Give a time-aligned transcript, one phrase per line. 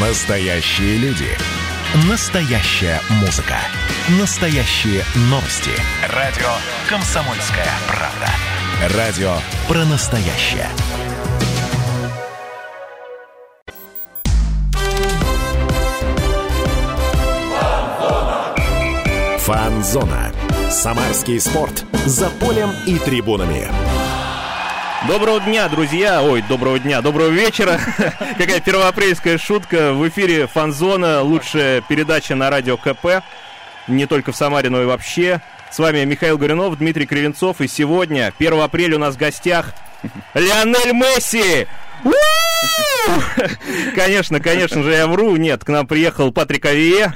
[0.00, 1.26] Настоящие люди.
[2.08, 3.56] Настоящая музыка.
[4.20, 5.72] Настоящие новости.
[6.14, 6.46] Радио
[6.88, 8.96] «Комсомольская правда».
[8.96, 9.34] Радио
[9.66, 10.68] про настоящее.
[19.38, 20.32] Фанзона.
[20.70, 21.84] Самарский спорт.
[22.06, 23.68] За полем и трибунами.
[25.06, 26.22] Доброго дня, друзья!
[26.22, 27.78] Ой, доброго дня, доброго вечера!
[28.38, 29.92] Какая первоапрельская шутка.
[29.92, 33.22] В эфире Фанзона, лучшая передача на радио КП.
[33.86, 35.40] Не только в Самаре, но и вообще.
[35.70, 37.60] С вами Михаил Горюнов, Дмитрий Кривенцов.
[37.60, 39.72] И сегодня, 1 апреля, у нас в гостях
[40.34, 41.68] Лионель Месси!
[43.94, 45.36] Конечно, конечно же, я вру.
[45.36, 47.14] Нет, к нам приехал Патрик Авие.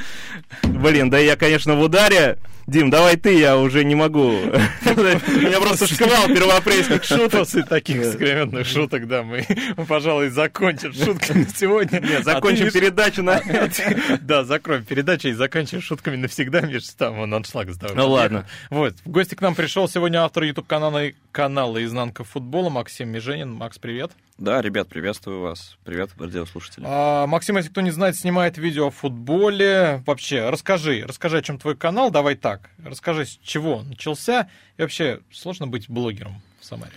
[0.62, 2.38] Блин, да я, конечно, в ударе.
[2.66, 4.30] Дим, давай ты, я уже не могу.
[4.30, 7.40] У меня просто шквал первоапрельских шуток.
[7.40, 9.44] После таких скроменных шуток, да, мы,
[9.88, 12.00] пожалуй, закончим шутками сегодня.
[12.00, 13.40] Нет, закончим передачу на...
[14.20, 17.96] Да, закроем передачу и заканчиваем шутками навсегда, Миш, там вон аншлаг сдавай.
[17.96, 18.46] Ну ладно.
[18.70, 23.52] Вот, в гости к нам пришел сегодня автор YouTube-канала канала «Изнанка футбола» Максим Меженин.
[23.52, 24.12] Макс, привет.
[24.38, 25.78] Да, ребят, приветствую вас.
[25.84, 26.84] Привет, радиослушатели.
[26.86, 30.02] А, Максим, если кто не знает, снимает видео о футболе.
[30.06, 32.10] Вообще, расскажи, расскажи, о чем твой канал.
[32.10, 32.51] Давай так,
[32.84, 34.48] расскажи, с чего он начался.
[34.76, 36.92] И вообще, сложно быть блогером в Самаре?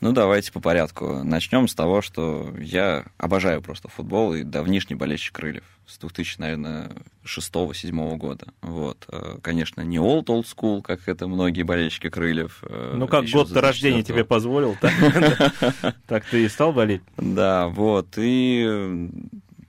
[0.00, 1.22] Ну, давайте по порядку.
[1.24, 6.90] Начнем с того, что я обожаю просто футбол и давнишний болельщик крыльев с 2000, наверное,
[7.24, 8.46] 6-7 года.
[8.60, 9.06] Вот.
[9.08, 12.58] Э, конечно, не old old school, как это многие болельщики крыльев.
[12.62, 14.76] Э, ну, как год рождения тебе позволил,
[16.06, 17.02] так ты и стал болеть?
[17.16, 18.08] Да, вот.
[18.16, 19.08] И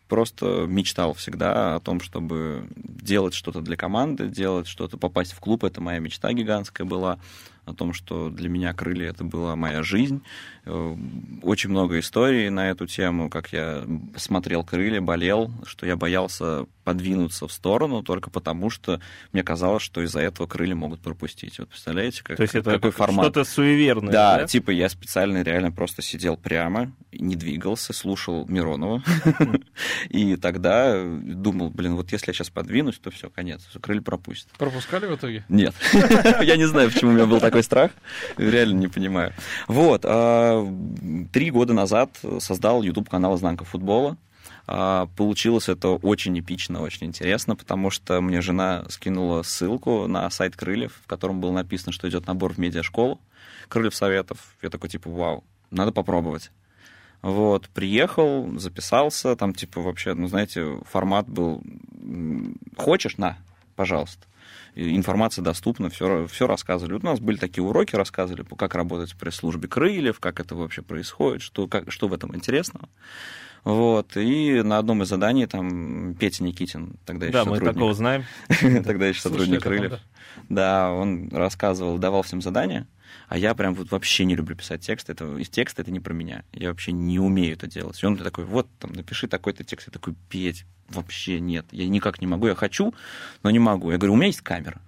[0.08, 5.64] просто мечтал всегда о том, чтобы делать что-то для команды, делать что-то, попасть в клуб.
[5.64, 7.20] Это моя мечта гигантская была
[7.66, 10.24] о том, что для меня крылья это была моя жизнь.
[10.68, 10.96] Э,
[11.44, 13.86] очень много историй на эту тему, как я
[14.18, 19.02] смотрел крылья, болел, что я боялся подвинуться в сторону только потому, что
[19.34, 21.60] мне казалось, что из-за этого крылья могут пропустить.
[21.60, 23.26] Вот представляете, как, То есть это какой формат?
[23.26, 24.12] Что-то суеверное.
[24.12, 29.04] Да, да, типа я специально реально просто сидел прямо, не двигался, слушал Миронова.
[30.10, 34.52] И тогда думал, блин, вот если я сейчас подвинусь, то все, конец, крылья пропустят.
[34.58, 35.44] Пропускали в итоге?
[35.50, 35.76] Нет.
[36.42, 37.92] Я не знаю, почему у меня был такой страх.
[38.38, 39.34] Реально не понимаю.
[39.68, 40.06] Вот.
[41.32, 44.18] Три года назад создал YouTube-канал «Изнанка футбола».
[44.70, 50.58] А, получилось это очень эпично, очень интересно, потому что мне жена скинула ссылку на сайт
[50.58, 53.22] Крыльев, в котором было написано, что идет набор в медиашколу
[53.70, 54.40] Крыльев Советов.
[54.62, 56.52] Я такой, типа, вау, надо попробовать.
[57.22, 61.64] Вот, приехал, записался, там, типа, вообще, ну, знаете, формат был,
[62.76, 63.38] хочешь, на,
[63.78, 64.26] пожалуйста.
[64.76, 66.96] Информация доступна, все, все рассказывали.
[66.96, 71.42] У нас были такие уроки, рассказывали, как работать в пресс-службе крыльев, как это вообще происходит,
[71.42, 72.90] что, как, что в этом интересного.
[73.64, 77.68] Вот, и на одном из заданий там Петя Никитин, тогда еще да, сотрудник.
[77.68, 78.26] мы такого знаем.
[78.84, 80.00] Тогда еще сотрудник Крыльев.
[80.48, 82.88] Да, он рассказывал, давал всем задания,
[83.28, 85.10] а я прям вот вообще не люблю писать текст.
[85.10, 86.44] Это, из текста это не про меня.
[86.54, 88.02] Я вообще не умею это делать.
[88.02, 89.88] И он такой, вот, там, напиши такой-то текст.
[89.88, 91.66] Я такой, Петь, вообще нет.
[91.72, 92.48] Я никак не могу.
[92.48, 92.94] Я хочу,
[93.44, 93.92] но не могу.
[93.92, 94.82] Я говорю, у меня есть камера.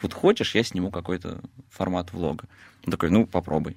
[0.00, 2.46] Вот хочешь, я сниму какой-то формат влога.
[2.84, 3.76] Он такой, ну, попробуй.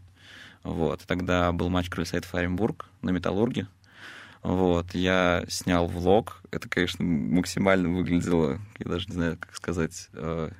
[0.64, 1.04] Вот.
[1.08, 3.68] Тогда был матч Крыльсайт Оренбург на Металлурге.
[4.44, 6.42] Вот, я снял влог.
[6.52, 10.52] Это, конечно, максимально выглядело, я даже не знаю, как сказать, э,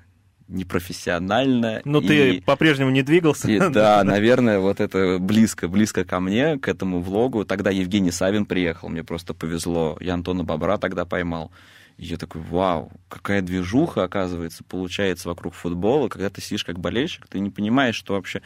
[0.48, 1.82] непрофессионально.
[1.86, 2.08] Но и...
[2.08, 3.50] ты по-прежнему не двигался.
[3.50, 7.46] И, да, наверное, вот это близко, близко ко мне, к этому влогу.
[7.46, 9.98] Тогда Евгений Савин приехал, мне просто повезло.
[10.00, 11.52] Я Антона Бобра тогда поймал.
[11.98, 16.10] И я такой, вау, какая движуха, оказывается, получается вокруг футбола.
[16.10, 18.42] Когда ты сидишь как болельщик, ты не понимаешь, что вообще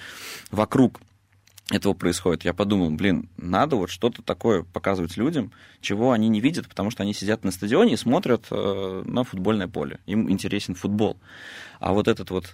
[0.51, 1.01] вокруг
[1.71, 2.43] этого происходит.
[2.43, 7.03] Я подумал, блин, надо вот что-то такое показывать людям, чего они не видят, потому что
[7.03, 9.99] они сидят на стадионе и смотрят э, на футбольное поле.
[10.05, 11.17] Им интересен футбол.
[11.79, 12.53] А вот этот вот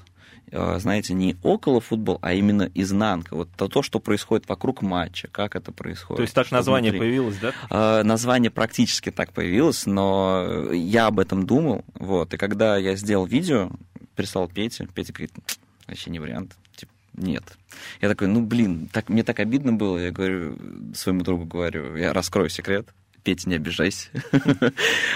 [0.51, 3.35] э, знаете, не около футбол, а именно изнанка.
[3.35, 6.17] Вот то, то, что происходит вокруг матча, как это происходит.
[6.17, 7.07] То есть так название внутри.
[7.07, 7.53] появилось, да?
[7.69, 11.83] Э, название практически так появилось, но я об этом думал.
[11.95, 12.33] Вот.
[12.33, 13.71] И когда я сделал видео,
[14.15, 15.31] прислал Пете, Петя говорит,
[15.87, 16.57] вообще не вариант.
[16.75, 17.43] Типа, нет.
[18.01, 19.97] Я такой, ну, блин, так, мне так обидно было.
[19.97, 20.57] Я говорю,
[20.93, 22.87] своему другу говорю, я раскрою секрет.
[23.23, 24.09] Петя, не обижайся.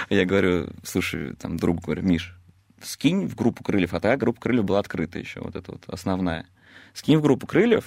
[0.10, 2.36] Я говорю, слушай, там, другу говорю, Миш,
[2.82, 6.46] скинь в группу крыльев, а тогда группа крыльев была открыта еще, вот эта вот основная.
[6.94, 7.86] Скинь в группу крыльев,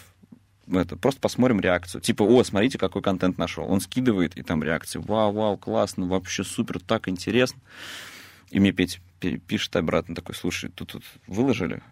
[0.66, 2.00] это, просто посмотрим реакцию.
[2.00, 3.70] Типа, о, смотрите, какой контент нашел.
[3.70, 5.02] Он скидывает, и там реакция.
[5.02, 7.60] Вау, вау, классно, вообще супер, так интересно.
[8.50, 11.82] И мне Петя пишет обратно такой, слушай, тут, тут выложили,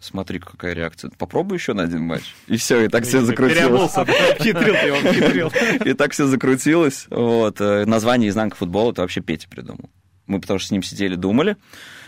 [0.00, 1.10] смотри, какая реакция.
[1.18, 2.34] Попробуй еще на один матч.
[2.46, 3.92] И все, и так все закрутилось.
[4.38, 5.52] Хитрил ты его, хитрил.
[5.84, 7.06] И так все закрутилось.
[7.10, 7.60] Вот.
[7.60, 9.90] Э, название «Изнанка футбола» это вообще Петя придумал.
[10.26, 11.56] Мы потому что с ним сидели, думали.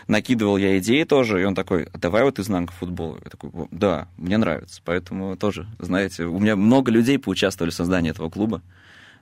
[0.08, 3.18] Накидывал я идеи тоже, и он такой, «А давай вот «Изнанка футбола».
[3.24, 4.80] Я такой, да, мне нравится.
[4.84, 8.62] Поэтому тоже, знаете, у меня много людей поучаствовали в создании этого клуба.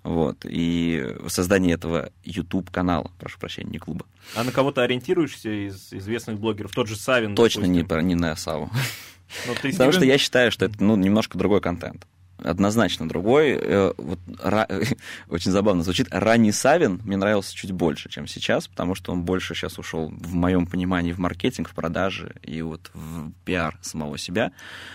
[0.02, 4.06] Вот, и в создании этого YouTube-канала, прошу прощения, не клуба.
[4.34, 6.72] А на кого-то ориентируешься из известных блогеров?
[6.72, 8.08] Тот же Савин, Точно не, допустим.
[8.08, 8.70] не на Саву.
[9.62, 12.06] Потому ним- что я считаю, что это ну, немножко другой контент.
[12.42, 13.50] Однозначно другой.
[13.50, 14.98] Э, Вот, ра-
[15.28, 16.08] Очень забавно звучит.
[16.10, 20.32] Ранний Савин мне нравился чуть больше, чем сейчас, потому что он больше сейчас ушел, в
[20.34, 24.52] моем понимании, в маркетинг, в продажи и вот в пиар самого себя.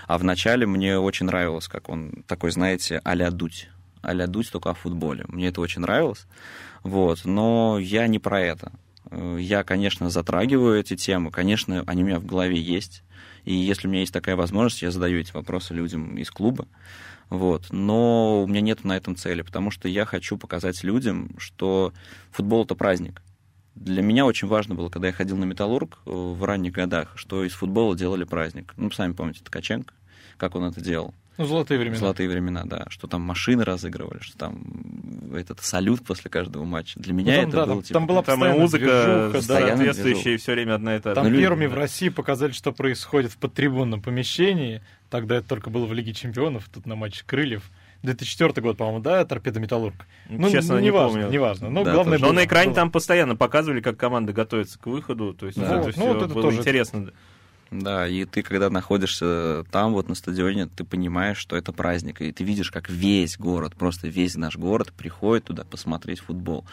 [0.08, 3.70] А вначале мне очень нравилось, как он такой, знаете, а-ля Дудь.
[4.06, 5.26] А-ля Дудь, только о футболе.
[5.28, 6.26] Мне это очень нравилось.
[6.84, 7.26] Вот.
[7.26, 8.72] Но я не про это.
[9.12, 13.04] Э, Я, конечно, затрагиваю эти темы, конечно, они у меня в голове есть.
[13.44, 16.68] И если у меня есть такая возможность, я задаю эти вопросы людям из клуба.
[17.30, 17.68] Вот.
[17.72, 21.94] Но у меня нет на этом цели, потому что я хочу показать людям, что
[22.32, 23.22] футбол это праздник.
[23.76, 27.44] Для меня очень важно было, когда я ходил на Металлург э, в ранних годах, что
[27.44, 28.74] из футбола делали праздник.
[28.78, 29.94] Ну, сами помните, Ткаченко,
[30.38, 31.14] как он это делал.
[31.38, 31.98] Ну, золотые времена.
[31.98, 32.86] Золотые времена, да.
[32.90, 34.64] Что там машины разыгрывали, что там
[35.36, 37.00] этот салют после каждого матча.
[37.00, 37.94] Для меня Ну, там, это да, было там- типа...
[37.94, 38.86] там была Там и постоянная музыка
[39.32, 39.68] движуха, да.
[39.68, 41.16] Соответствующая, и все время одна и та же.
[41.16, 41.76] Там Ну, первыми в да.
[41.78, 44.82] России показали, что происходит в подтрибунном помещении.
[45.10, 47.64] Тогда это только было в Лиге Чемпионов, тут на матче Крыльев.
[48.04, 49.96] 2004 год, по-моему, да, Торпедо Металлург.
[50.30, 51.34] Ну, Честно, не неважно, помню.
[51.34, 51.70] неважно.
[51.70, 52.32] Ну, Да, главное, тоже.
[52.32, 52.76] Но на экране было.
[52.76, 55.34] там постоянно показывали, как команда готовится к выходу.
[55.34, 55.66] То есть Да.
[55.66, 57.10] это Вот, все ну, вот это было тоже- интересно.
[57.72, 62.32] Да, и ты, когда находишься там, вот на стадионе, ты понимаешь, что это праздник, и
[62.32, 66.66] ты видишь, как весь город, просто весь наш город приходит туда посмотреть футбол.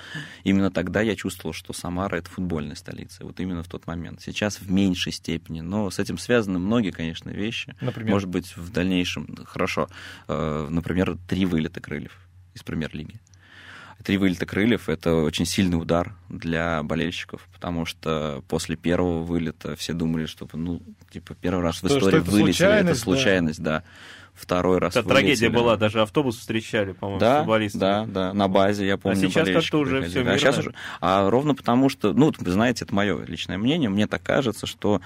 [0.44, 4.20] Именно тогда я чувствовал, что Самара— это футбольная столица, вот именно в тот момент.
[4.22, 7.74] Сейчас в меньшей степени, но с этим связаны многие, конечно, вещи.
[7.80, 8.12] Например?
[8.12, 9.88] Может быть, в дальнейшем, хорошо,
[10.28, 12.16] э, например, три вылета крыльев
[12.54, 13.20] из премьер-лиги.
[14.04, 19.92] Три вылета крыльев— это очень сильный удар для болельщиков, потому что после первого вылета все
[19.92, 23.04] думали, что, ну, типа, первый раз в Что- что истории это вылетели, это случайность, да.
[23.04, 23.82] случайность, да.
[24.34, 27.80] Второй раз Это трагедия была, даже автобус встречали, по-моему, с Да, футболистами.
[27.80, 30.20] да, да, на базе, я помню, сейчас болельщики как-то уже приходили.
[30.22, 30.70] всё Да, сейчас мирно.
[30.70, 30.78] уже.
[31.02, 35.02] А ровно потому, что, ну, вы знаете, это мое личное мнение, мне так кажется, что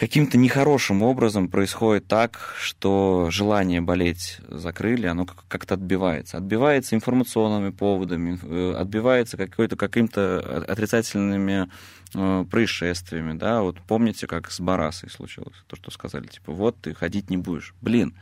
[0.00, 6.38] каким-то нехорошим образом происходит так, что желание болеть за крылья, оно как- как-то отбивается.
[6.38, 11.68] Отбивается информационными поводами, э, отбивается какой-то, каким-то отрицательными
[12.14, 16.92] э, происшествиями, да, вот помните, как с Барасой случилось, то, что сказали, типа, вот ты
[16.92, 17.72] ходить не будешь.
[17.82, 18.14] Блин,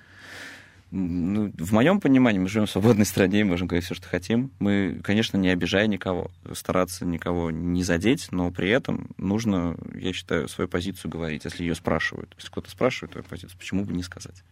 [0.90, 4.50] ну, в моем понимании мы живем в свободной стране, можем говорить все, что хотим.
[4.58, 10.48] Мы, конечно, не обижая никого, стараться никого не задеть, но при этом нужно, я считаю,
[10.48, 12.34] свою позицию говорить, если ее спрашивают.
[12.36, 14.42] Если кто-то спрашивает твою позицию, почему бы не сказать?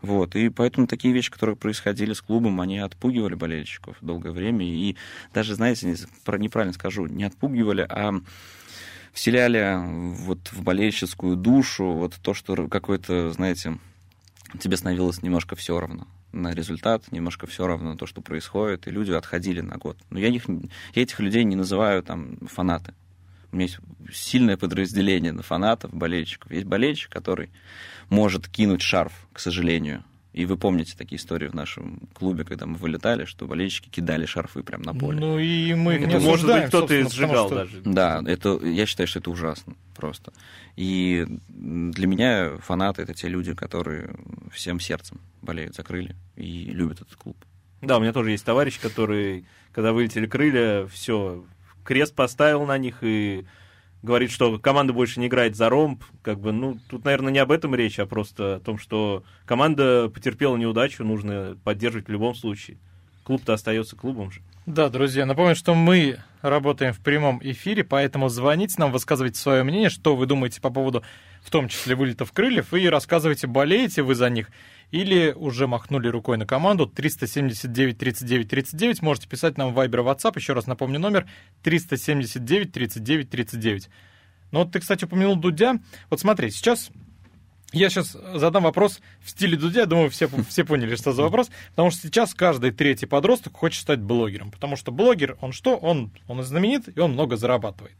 [0.00, 0.34] Вот.
[0.34, 4.66] И поэтому такие вещи, которые происходили с клубом, они отпугивали болельщиков долгое время.
[4.66, 4.96] И
[5.34, 5.94] даже, знаете,
[6.26, 8.14] неправильно скажу, не отпугивали, а
[9.12, 9.76] вселяли
[10.24, 13.78] вот в болельщицкую душу вот то, что какой-то, знаете,
[14.58, 18.90] тебе становилось немножко все равно на результат, немножко все равно на то, что происходит, и
[18.90, 19.96] люди отходили на год.
[20.10, 22.94] Но я, их, не- я этих людей не называю там фанаты.
[23.52, 23.78] У меня есть
[24.12, 26.50] сильное подразделение на фанатов, болельщиков.
[26.52, 27.50] Есть болельщик, который
[28.10, 30.04] может кинуть шарф, к сожалению.
[30.36, 34.62] И вы помните такие истории в нашем клубе, когда мы вылетали, что болельщики кидали шарфы
[34.62, 35.18] прямо на поле.
[35.18, 37.80] Ну и мы их Ну, не Может быть, кто-то и сжигал что- даже.
[37.86, 40.34] Да, это, я считаю, что это ужасно просто.
[40.76, 44.14] И для меня фанаты— это те люди, которые
[44.52, 47.38] всем сердцем болеют за крылья и любят этот клуб.
[47.80, 51.46] Да, у меня тоже есть товарищ, который, когда вылетели крылья, все,
[51.82, 53.46] крест поставил на них и
[54.06, 56.02] говорит, что команда больше не играет за ромб.
[56.22, 60.08] Как бы, ну, тут, наверное, не об этом речь, а просто о том, что команда
[60.08, 62.78] потерпела неудачу, нужно поддерживать в любом случае.
[63.24, 64.40] Клуб-то остается клубом же.
[64.66, 69.90] Да, друзья, напомню, что мы работаем в прямом эфире, поэтому звоните нам, высказывайте свое мнение,
[69.90, 71.02] что вы думаете по поводу,
[71.42, 74.48] в том числе, вылетов крыльев, и рассказывайте, болеете вы за них
[74.90, 79.02] или уже махнули рукой на команду 379 39 39.
[79.02, 80.32] Можете писать нам в Viber, WhatsApp.
[80.36, 81.26] Еще раз напомню номер
[81.62, 83.88] 379 39 39.
[84.52, 85.80] Ну вот ты, кстати, упомянул Дудя.
[86.08, 86.90] Вот смотри, сейчас
[87.72, 91.90] я сейчас задам вопрос в стиле Дудя, думаю, все, все поняли, что за вопрос, потому
[91.90, 95.76] что сейчас каждый третий подросток хочет стать блогером, потому что блогер, он что?
[95.76, 97.96] Он, он знаменит, и он много зарабатывает.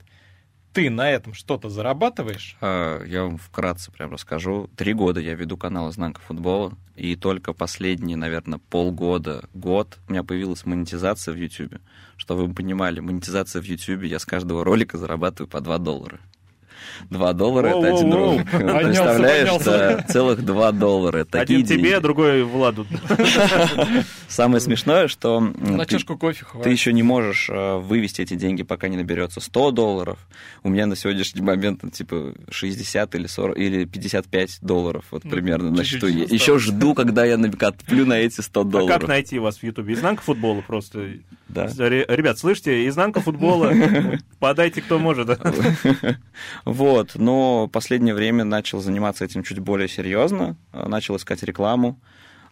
[0.76, 2.54] Ты на этом что-то зарабатываешь?
[2.61, 4.68] А, Я вам вкратце прям расскажу.
[4.76, 10.23] Три года я веду канал «Изнанка футбола», и только последние, наверное, полгода, год у меня
[10.23, 11.80] появилась монетизация в YouTube.
[12.18, 16.21] Чтобы вы понимали, монетизация в YouTube, я с каждого ролика зарабатываю по 2 доллара.
[17.11, 18.37] 2 доллара это один Воу-воу-воу.
[18.38, 18.45] рубль.
[18.50, 21.25] Поднялся, Представляешь, да, целых 2 доллара.
[21.25, 22.02] Такие Один тебе, деньги.
[22.02, 22.87] другой Владу.
[24.28, 26.73] Самое смешное, что На ты- чашку кофе ты хватит.
[26.73, 30.19] еще не можешь э, вывести эти деньги, пока не наберется 100 долларов.
[30.62, 35.31] У меня на сегодняшний момент ну, типа 60 или 40 или 55 долларов вот Ну,
[35.31, 36.07] примерно на счету.
[36.07, 39.09] Еще жду, когда я отплю на эти 100 А как долларов.
[39.09, 39.95] найти вас в Ютубе?
[39.95, 41.09] Изнанка футбола просто.
[41.49, 41.69] Да.
[41.78, 43.73] Ре- Ребят, слышите, изнанка футбола.
[44.40, 45.26] Подайте, кто может.
[46.76, 51.99] Вот, но последнее время начал заниматься этим чуть более серьезно, э, начал искать рекламу.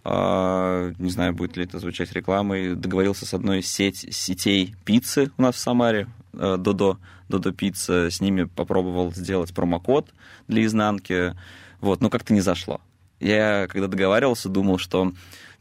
[0.03, 2.75] А, Не знаю, будет ли это звучать рекламой.
[2.75, 8.11] Договорился с одной из сеть, сетей пиццы у нас в Самаре, э, Додо, Додо Пицца.
[8.11, 10.15] С ними попробовал сделать промокод
[10.49, 11.35] для изнанки.
[11.83, 12.81] Вот, но как-то не зашло.
[13.21, 15.13] Я, когда договаривался, думал, что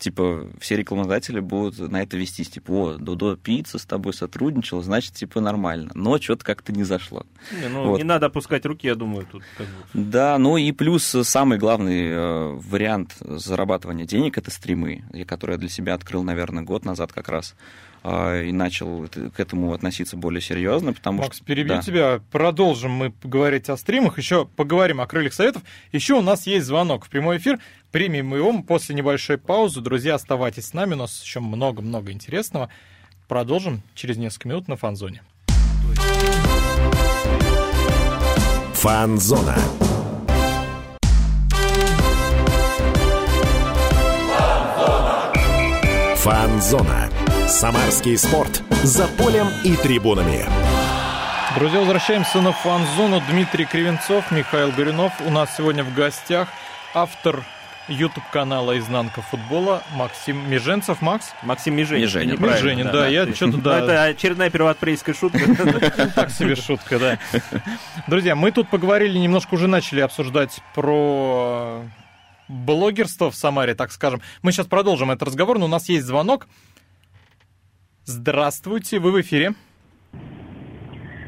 [0.03, 5.13] типа все рекламодатели будут на это вестись, типа, о, Додо Пицца с тобой сотрудничал, значит,
[5.13, 5.91] типа, нормально.
[5.95, 7.25] Но что-то как-то не зашло.
[7.51, 7.97] Не, ну, Вот.
[7.97, 9.73] не надо опускать руки, я думаю, тут как бы.
[9.93, 15.69] Да, ну и плюс самый главный э, вариант зарабатывания денег это стримы, которые я для
[15.69, 17.55] себя открыл, наверное, год назад как раз.
[18.03, 21.45] А, И начал к этому относиться более серьезно, потому Макс, что...
[21.45, 21.81] перебью да.
[21.81, 22.21] тебя.
[22.31, 24.17] Продолжим мы говорить о стримах.
[24.17, 25.63] Еще поговорим о крыльях советов.
[25.93, 27.59] Еще у нас есть звонок в прямой эфир.
[27.91, 29.79] Примем его после небольшой паузы.
[29.79, 30.95] Друзья, оставайтесь с нами.
[30.95, 32.69] У нас еще много-много интересного.
[33.29, 35.21] Продолжим через несколько минут на фанзоне.
[38.73, 39.55] Фанзона.
[46.17, 47.09] Фанзона.
[47.47, 48.63] Самарский спорт.
[48.83, 50.45] За полем и трибунами.
[51.57, 53.21] Друзья, возвращаемся на фан-зону.
[53.29, 55.13] Дмитрий Кривенцов, Михаил Горюнов.
[55.25, 56.47] У нас сегодня в гостях
[56.93, 57.43] автор
[57.87, 61.01] YouTube-канала «Изнанка футбола» Максим Меженцев.
[61.01, 61.31] Макс?
[61.43, 62.01] Максим Меженин.
[62.03, 62.39] Меженин.
[62.41, 63.79] Меженин, да, я Ты- что-то, да.
[63.79, 65.39] Это очередная первоапрельская шутка.
[66.15, 67.19] Так себе шутка, да.
[68.07, 71.81] Друзья, мы тут поговорили, немножко уже начали обсуждать про
[72.47, 74.21] блогерство в Самаре, так скажем.
[74.41, 76.47] Мы сейчас продолжим этот разговор, но у нас есть звонок.
[78.05, 79.53] Здравствуйте, вы в эфире.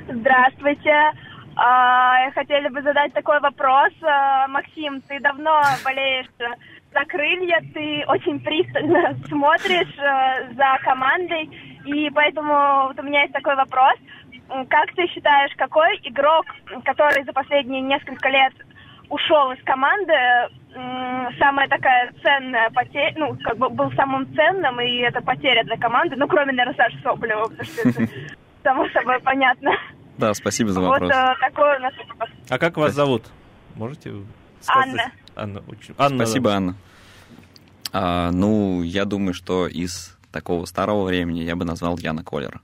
[0.09, 1.11] Здравствуйте.
[1.55, 3.93] А, Хотели бы задать такой вопрос.
[4.01, 11.49] А, Максим, ты давно болеешь за крылья, ты очень пристально смотришь э, за командой,
[11.85, 13.95] и поэтому вот у меня есть такой вопрос.
[14.69, 16.45] Как ты считаешь, какой игрок,
[16.83, 18.53] который за последние несколько лет
[19.09, 20.13] ушел из команды,
[21.39, 26.15] самая такая ценная потеря, ну, как бы был самым ценным, и это потеря для команды,
[26.15, 28.07] ну, кроме, наверное, Саши Соболева, потому что это
[28.63, 29.71] само собой понятно.
[30.17, 31.11] Да, спасибо за Вот вопрос.
[31.11, 32.29] э, такой у нас вопрос.
[32.49, 33.23] А как вас зовут?
[33.75, 34.13] Можете
[34.61, 35.11] сказать?
[35.35, 35.61] Анна.
[35.97, 36.25] Анна.
[36.25, 36.75] Спасибо, Анна.
[37.91, 42.61] А, ну, я думаю, что из такого старого времени я бы назвал Яна Коллера.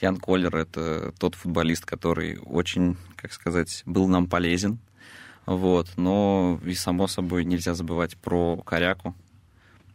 [0.00, 4.78] Ян Коллер— это тот футболист, который очень, как сказать, был нам полезен.
[5.46, 5.88] Вот.
[5.96, 9.14] Но и, само собой, нельзя забывать про Коряку,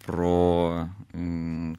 [0.06, 0.90] про...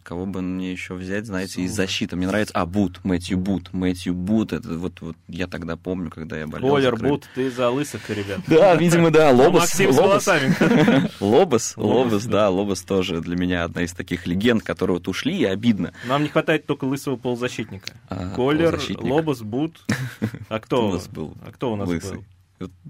[0.02, 2.16] Кого бы мне еще взять, знаете, из защиты.
[2.16, 2.52] Мне нравится...
[2.54, 3.72] А, Бут, Мэтью Бут.
[3.72, 6.68] Мэтью Бут, это вот, вот я тогда помню, когда я болел.
[6.68, 6.96] Колер.
[6.96, 8.40] Бут, ты за лысых, ребят.
[8.46, 9.30] Да, видимо, да.
[9.30, 9.70] Лобос.
[9.70, 9.96] С Лобос.
[9.96, 10.54] волосами.
[11.20, 12.50] Лобос, Лобос, Лобос, да.
[12.50, 15.92] Лобос тоже для меня одна из таких легенд, которые вот ушли, и обидно.
[16.06, 17.92] Нам не хватает только лысого полузащитника.
[18.08, 18.80] А, Колер.
[18.98, 19.80] Лобос, Бут.
[20.48, 22.24] А Кто кто у нас был А кто у нас был?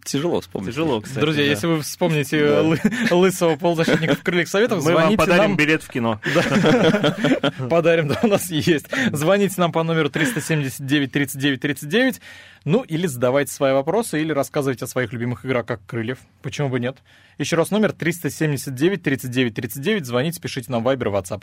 [0.05, 0.71] Тяжело вспомнить.
[0.71, 1.21] Тяжело, кстати.
[1.21, 1.51] Друзья, да.
[1.51, 2.63] если вы вспомните Да.
[2.63, 5.57] лы- лысого полузащитника в крыльях советов, Мы вам подарим нам.
[5.57, 6.21] билет в кино.
[7.71, 8.87] Подарим, да, у нас есть.
[9.13, 12.21] Звоните нам по номеру 379 39 39.
[12.65, 16.19] Ну, или задавайте свои вопросы, или рассказывайте о своих любимых игроках крыльев.
[16.43, 16.99] Почему бы нет?
[17.39, 20.05] Еще раз номер 379 39 39.
[20.05, 21.43] Звоните, пишите нам в Viber, WhatsApp.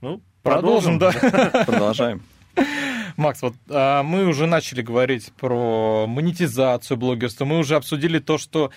[0.00, 1.10] Ну, Продолжим, да.
[1.66, 2.22] Продолжаем.
[3.20, 7.44] Макс, вот а, мы уже начали говорить про монетизацию блогерства.
[7.44, 8.70] Мы уже обсудили то, что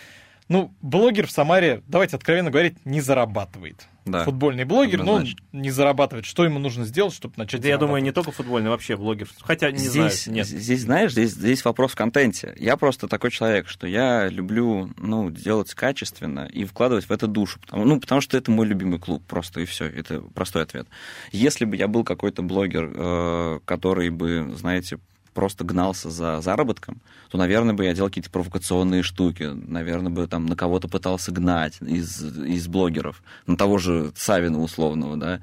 [0.50, 3.88] ну, блогер в Самаре, давайте откровенно говорить, не зарабатывает.
[4.06, 4.26] Да.
[4.26, 6.26] Футбольный блогер, но он не зарабатывает.
[6.26, 9.30] Что ему нужно сделать, чтобы начать Да я думаю, не только футбольный, вообще блогер.
[9.42, 10.48] Хотя, не здесь, знаю, нет.
[10.48, 12.54] здесь, знаешь, здесь, здесь вопрос в контенте.
[12.58, 17.60] Я просто такой человек, что я люблю, ну, делать качественно и вкладывать в это душу.
[17.62, 19.86] Потому, ну, потому что это мой любимый клуб, просто и все.
[19.86, 20.88] Это простой ответ.
[21.32, 25.00] Если бы я был какой-то блогер, э, который бы, знаете,
[25.34, 29.44] просто гнался за заработком, то, наверное, бы я делал какие-то провокационные штуки.
[29.44, 33.22] Наверное, бы там на кого-то пытался гнать из, из блогеров.
[33.48, 35.42] На того же Савина условного, да.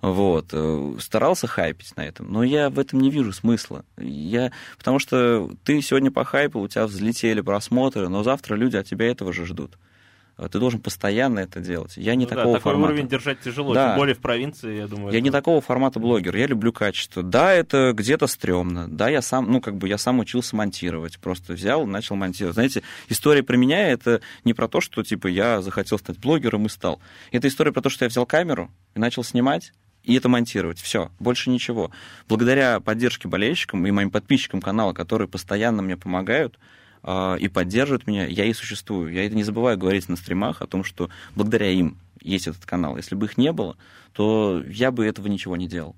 [0.00, 0.48] Вот.
[0.52, 3.84] э, Старался хайпить на этом, но я в этом не вижу смысла.
[3.96, 4.52] Я...
[4.78, 9.06] Потому что ты сегодня по хайпу, у тебя взлетели просмотры, но завтра люди от тебя
[9.06, 9.78] этого же ждут.
[10.38, 11.96] Э, ты должен постоянно это делать.
[11.96, 12.92] Я не Ну да, такого такой формата.
[12.92, 13.88] уровень держать тяжело, Да.
[13.88, 15.06] тем более в провинции, я думаю.
[15.12, 17.22] Я это- не такого формата блогер, я люблю качество.
[17.22, 21.54] Да, это где-то стрёмно, да, я сам, ну, как бы я сам учился монтировать, просто
[21.54, 22.54] взял начал монтировать.
[22.54, 26.68] Знаете, история про меня это не про то, что, типа, я захотел стать блогером и
[26.68, 27.00] стал.
[27.32, 30.78] Это история про то, что я взял камеру и начал снимать, и это монтировать.
[30.80, 31.90] Все, больше ничего.
[32.28, 36.58] Благодаря поддержке болельщикам и моим подписчикам канала, которые постоянно мне помогают,
[37.06, 39.12] и поддерживают меня, я и существую.
[39.12, 42.96] Я это не забываю говорить на стримах о том, что благодаря им есть этот канал.
[42.96, 43.76] Если бы их не было,
[44.12, 45.94] то я бы этого ничего не делал.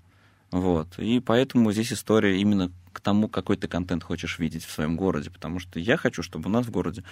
[0.50, 0.98] Вот.
[0.98, 5.30] И поэтому здесь история именно к тому, какой ты контент хочешь видеть в своем городе.
[5.30, 7.04] Потому что я хочу, чтобы у нас в городе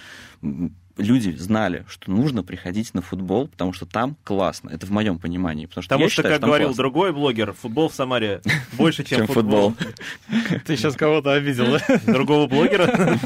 [0.97, 4.69] люди знали, что нужно приходить на футбол, потому что там классно.
[4.69, 5.65] Это в моем понимании.
[5.65, 6.83] Потому что, Потому я что, считаю, как там говорил классно.
[6.83, 8.41] другой блогер, футбол в Самаре
[8.73, 9.71] больше, чем, Чем футбол.
[9.73, 10.59] футбол.
[10.65, 11.99] Ты сейчас кого-то обидел, да?
[12.11, 13.17] Другого блогера?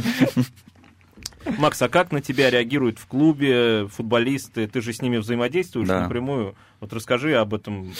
[1.58, 4.68] Макс, а как на тебя реагируют в клубе футболисты?
[4.68, 6.02] Ты же с ними взаимодействуешь Да.
[6.02, 6.56] напрямую.
[6.80, 7.94] Вот расскажи об этом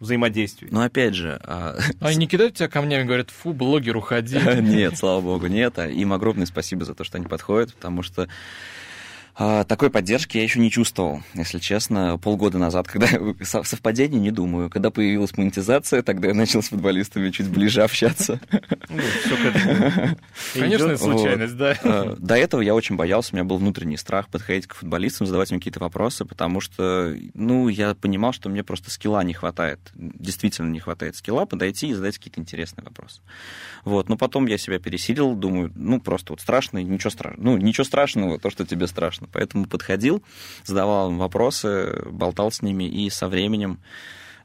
[0.00, 0.68] взаимодействии.
[0.70, 4.38] Но опять же, а, Они не кидают тебя камнями, говорят, фу, блогер, уходи.
[4.60, 5.78] Нет, слава богу, нет.
[5.78, 8.28] А Им огромное спасибо за то, что они подходят, потому что а,
[9.36, 13.08] такой поддержки я еще не чувствовал, если честно, полгода назад, когда
[13.42, 14.70] со- совпадение не думаю.
[14.70, 18.40] Когда появилась монетизация, тогда я начал с футболистами чуть ближе общаться.
[18.88, 19.00] Ну,
[20.54, 21.76] Конечно, случайность, да.
[21.82, 25.50] А, До этого я очень боялся, у меня был внутренний страх подходить к футболистам, задавать
[25.50, 29.80] им какие-то вопросы, потому что, ну, я понимал, что мне просто скилла не хватает.
[29.94, 33.20] Действительно не хватает скилла подойти и задать какие-то интересные вопросы.
[33.84, 37.44] Вот, но потом я себя пересилил, думаю, ну, просто вот страшно, ничего страшного.
[37.44, 39.23] Ну, ничего страшного, то, что тебе страшно.
[39.32, 40.22] Поэтому подходил,
[40.64, 43.78] задавал им вопросы, болтал с ними, и со временем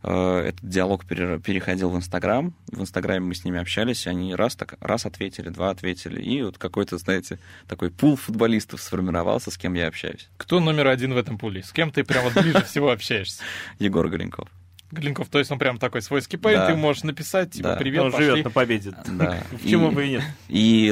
[0.03, 2.53] э, этот диалог пере- переходил в Инстаграм.
[2.71, 6.21] В Инстаграме мы с ними общались, и они раз, так, раз ответили, два ответили.
[6.21, 10.29] И вот какой-то, знаете, такой пул футболистов сформировался, с кем я общаюсь.
[10.37, 11.63] Кто номер один в этом пуле?
[11.63, 13.43] С кем ты прям вот ближе всего общаешься?
[13.79, 14.47] Егор Голенков.
[14.91, 16.67] Глинков, то есть он прям такой свой скипает, Да.
[16.71, 17.75] ты можешь написать, типа, Да.
[17.75, 18.25] привет, Он пошли.
[18.25, 18.91] живет на победе.
[19.05, 19.43] Да.
[19.51, 20.23] Почему И- бы и нет?
[20.47, 20.87] И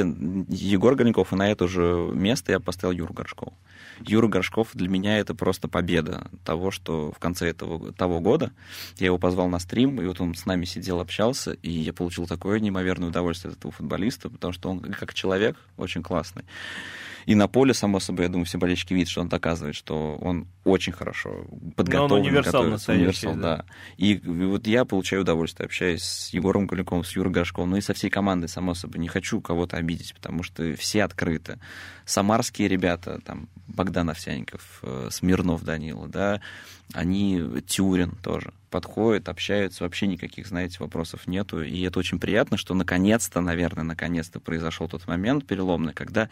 [0.50, 1.82] Егор Голенков, и на это же
[2.14, 3.52] место я поставил Юру Горшкова.
[4.00, 8.52] Юра Горшков для меня это просто победа того, что в конце этого, того года
[8.98, 12.26] я его позвал на стрим, и вот он с нами сидел, общался, и я получил
[12.26, 16.44] такое неимоверное удовольствие от этого футболиста, потому что он как человек очень классный.
[17.28, 20.46] И на поле, само собой, я думаю, все болельщики видят, что он доказывает, что он
[20.64, 21.44] очень хорошо
[21.76, 22.24] подготовлен.
[22.24, 22.92] универсал готовится.
[22.92, 23.56] настоящий, Универсал, да.
[23.58, 23.64] да.
[23.98, 27.82] И, и вот я получаю удовольствие, общаясь с Егором Куликовым, с Юрой Горшковым, ну и
[27.82, 29.00] со всей командой, само собой.
[29.00, 31.58] Не хочу кого-то обидеть, потому что все открыты.
[32.06, 36.40] Самарские ребята, там, Богдан Овсянников, э, Смирнов Данила, да,
[36.94, 41.62] они, Тюрин тоже, подходят, общаются, вообще никаких, знаете, вопросов нету.
[41.62, 46.30] И это очень приятно, что наконец-то, наверное, наконец-то произошел тот момент переломный, когда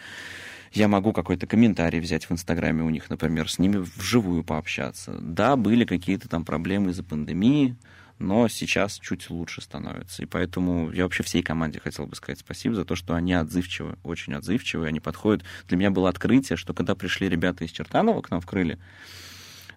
[0.76, 5.16] я могу какой-то комментарий взять в Инстаграме у них, например, с ними вживую пообщаться.
[5.20, 7.76] Да, были какие-то там проблемы из-за пандемии,
[8.18, 10.22] но сейчас чуть лучше становится.
[10.22, 13.96] И поэтому я вообще всей команде хотел бы сказать спасибо за то, что они отзывчивы,
[14.02, 15.44] очень отзывчивы, они подходят.
[15.66, 18.78] Для меня было открытие, что когда пришли ребята из Чертанова к нам в Крыле,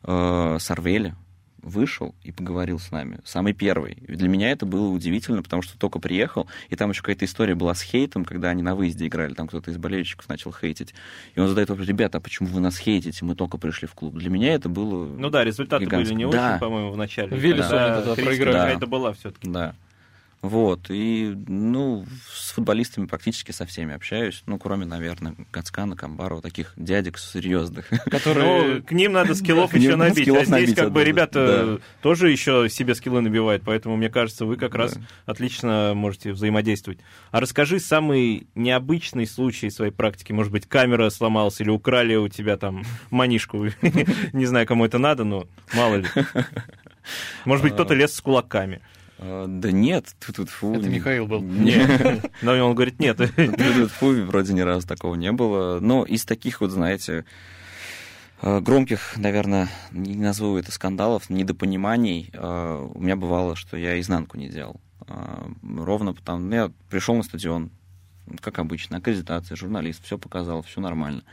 [0.03, 1.13] э, Сарвели
[1.61, 3.19] вышел и поговорил с нами.
[3.25, 3.95] Самый первый.
[4.07, 7.73] Для меня это было удивительно, потому что только приехал, и там еще какая-то история была
[7.75, 10.93] с хейтом, когда они на выезде играли, там кто-то из болельщиков начал хейтить.
[11.35, 13.23] И он задает вопрос, ребята, а почему вы нас хейтите?
[13.25, 14.15] Мы только пришли в клуб.
[14.15, 15.05] Для меня это было...
[15.05, 16.15] Ну да, результаты Гигантский.
[16.15, 16.51] были не Да.
[16.51, 17.35] очень, по-моему, в начале.
[17.37, 18.53] Велесу Да, критика проиграли.
[18.57, 19.49] какая-то была все-таки.
[19.49, 19.75] Да.
[20.41, 26.73] Вот, и, ну, с футболистами практически со всеми общаюсь, ну, кроме, наверное, Гацкана, Камбарова, таких
[26.77, 27.89] дядек серьезных.
[28.09, 28.39] Которые...
[28.79, 30.27] Ну, к ним надо скиллов еще набить.
[30.29, 34.75] а здесь как бы ребята тоже еще себе скиллы набивают, поэтому мне кажется, вы как
[34.75, 36.99] раз отлично можете взаимодействовать.
[37.31, 40.31] А расскажи самый необычный случай своей практики.
[40.31, 43.67] Может быть, камера сломалась или украли у тебя там манишку.
[44.33, 46.05] Не знаю, кому это надо, но мало ли.
[47.45, 48.81] Может быть, кто-то лез с кулаками.
[49.19, 50.73] А, Да нет, тут фу.
[50.73, 51.41] Это Михаил был.
[51.43, 52.31] Нет.
[52.41, 53.19] Но он говорит, нет.
[53.99, 55.79] Фу, вроде ни разу такого не было.
[55.79, 57.25] Но из таких вот, знаете,
[58.41, 64.37] э, громких, наверное, не назову это скандалов, недопониманий, э, у меня бывало, что я изнанку
[64.37, 64.79] не делал.
[65.63, 67.71] Ровно потому, ну, я пришел на стадион,
[68.41, 71.23] как обычно, аккредитация, журналист, все показал, все нормально.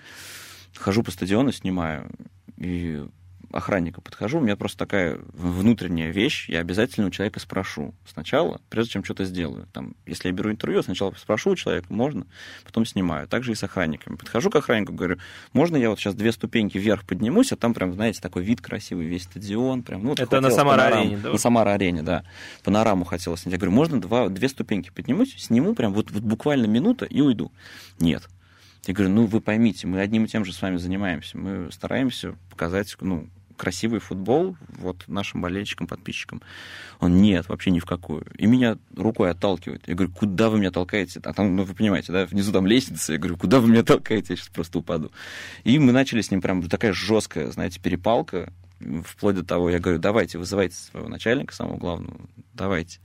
[0.74, 2.10] Хожу по стадиону, снимаю,
[2.56, 3.04] и
[3.52, 8.92] охранника подхожу, у меня просто такая внутренняя вещь, я обязательно у человека спрошу сначала, прежде
[8.92, 9.66] чем что-то сделаю.
[9.72, 12.26] Там, если я беру интервью, сначала спрошу у человека, можно,
[12.64, 13.28] потом снимаю.
[13.28, 14.16] Также и с охранниками.
[14.16, 15.18] Подхожу к охраннику, говорю,
[15.52, 19.06] можно я вот сейчас две ступеньки вверх поднимусь, а там прям, знаете, такой вид красивый,
[19.06, 19.82] весь стадион.
[19.82, 21.32] Прям, ну, вот Это на Самара-арене, да?
[21.32, 22.24] На Самара-арене, да.
[22.64, 23.52] Панораму хотелось снять.
[23.52, 27.52] Я говорю, можно два, две ступеньки поднимусь, сниму прям вот, вот буквально минута и уйду.
[27.98, 28.28] Нет.
[28.86, 31.36] Я говорю, ну вы поймите, мы одним и тем же с вами занимаемся.
[31.36, 36.42] Мы стараемся показать, ну, красивый футбол вот нашим болельщикам, подписчикам.
[37.00, 38.26] Он нет, вообще ни в какую.
[38.36, 39.88] И меня рукой отталкивает.
[39.88, 41.20] Я говорю, куда вы меня толкаете?
[41.24, 43.14] А там, ну, вы понимаете, да, внизу там лестница.
[43.14, 44.34] Я говорю, куда вы меня толкаете?
[44.34, 45.10] Я сейчас просто упаду.
[45.64, 48.52] И мы начали с ним прям такая жесткая, знаете, перепалка.
[49.04, 52.20] Вплоть до того, я говорю, давайте, вызывайте своего начальника, самого главного,
[52.52, 53.00] давайте.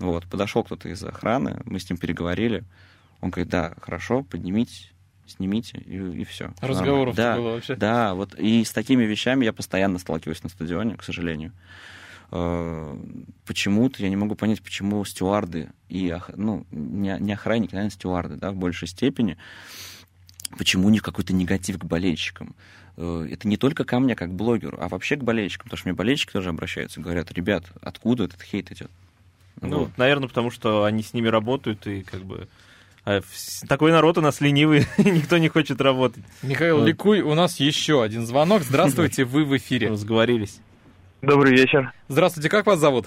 [0.00, 2.64] Вот, подошел кто-то из охраны, мы с ним переговорили.
[3.20, 4.91] Он говорит, да, хорошо, поднимите,
[5.26, 6.52] снимите, и, и все.
[6.60, 7.76] Разговоров да, было вообще.
[7.76, 11.52] Да, вот и с такими вещами я постоянно сталкиваюсь на стадионе, к сожалению.
[12.30, 12.96] Э,
[13.46, 18.52] Почему-то я не могу понять, почему стюарды и ну, не, не охранники, наверное, стюарды, да,
[18.52, 19.36] в большей степени,
[20.56, 22.54] почему у них какой-то негатив к болельщикам.
[22.96, 25.96] Э, Это не только ко мне, как блогеру, а вообще к болельщикам, потому что мне
[25.96, 28.90] болельщики тоже обращаются, говорят, ребят, откуда этот хейт идет?
[29.60, 29.98] Ну, Вот.
[29.98, 32.48] наверное, потому что они с ними работают, и как бы...
[33.04, 33.20] а,
[33.68, 36.22] Такой народ у нас ленивый, никто не хочет работать.
[36.42, 36.86] Михаил Вот.
[36.86, 38.62] Ликуй, у нас еще один звонок.
[38.62, 39.88] Здравствуйте, вы в эфире.
[39.90, 40.60] Разговорились.
[41.22, 43.06] Добрый вечер, Здравствуйте, как вас зовут?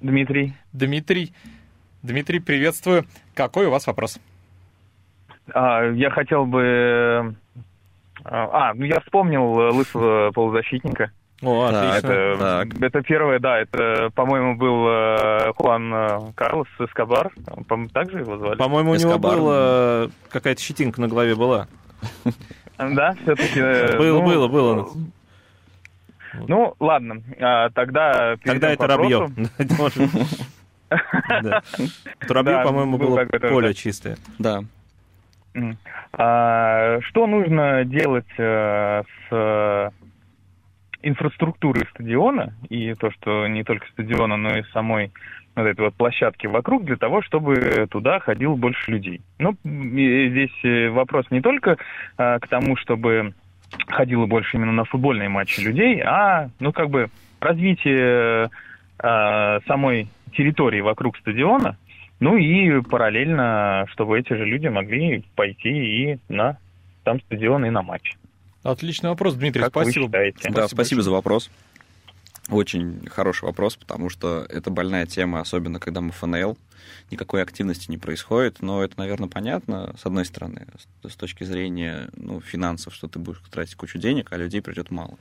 [0.00, 0.54] Дмитрий.
[0.72, 1.32] Дмитрий.
[2.02, 3.04] Дмитрий, приветствую.
[3.34, 4.18] Какой у вас вопрос?
[5.52, 7.34] А, я хотел бы...
[8.24, 11.10] А, ну я вспомнил э, лысого полузащитника.
[11.42, 12.12] О, Так, отлично.
[12.12, 12.82] Это, так.
[12.82, 17.30] это первое, да, это, по-моему, был э, Хуан э, Карлос Эскобар.
[17.66, 18.56] По-моему, так же его звали?
[18.58, 19.36] По-моему, у него Эскобар.
[19.38, 21.66] была какая-то щетинка на голове была.
[22.78, 23.60] Да, все-таки...
[23.98, 24.88] Было, было, было.
[26.48, 28.36] Ну, ладно, а, тогда...
[28.42, 29.30] Тогда это Рабье.
[32.20, 34.16] Рабье, по-моему, был было поле чистое.
[34.38, 34.64] Да.
[36.12, 39.92] А, Что нужно делать э, с
[41.02, 45.12] инфраструктурой стадиона, и то, что не только стадиона, но и самой
[45.56, 49.20] вот этой вот площадки вокруг, для того, чтобы туда ходило больше людей?
[49.38, 51.76] Ну, здесь э, вопрос не только
[52.18, 53.34] э, к тому, чтобы
[53.88, 57.08] ходило больше именно на футбольные матчи людей, а, ну, как бы
[57.40, 58.50] развитие
[59.02, 61.76] э, самой территории вокруг стадиона,
[62.20, 66.58] ну и параллельно, чтобы эти же люди могли пойти и на
[67.02, 68.12] там стадион, и на матч.
[68.62, 70.10] Отличный вопрос, Дмитрий, Как вы спасибо.
[70.50, 71.50] Да, спасибо за вопрос.
[72.50, 76.58] Очень хороший вопрос, потому что это больная тема, особенно когда мы ФНЛ.
[77.10, 80.66] Никакой активности не происходит, но это, наверное, понятно, с одной стороны,
[81.04, 84.90] с, с точки зрения ну, финансов, что ты будешь тратить кучу денег, а людей придет
[84.90, 85.16] мало.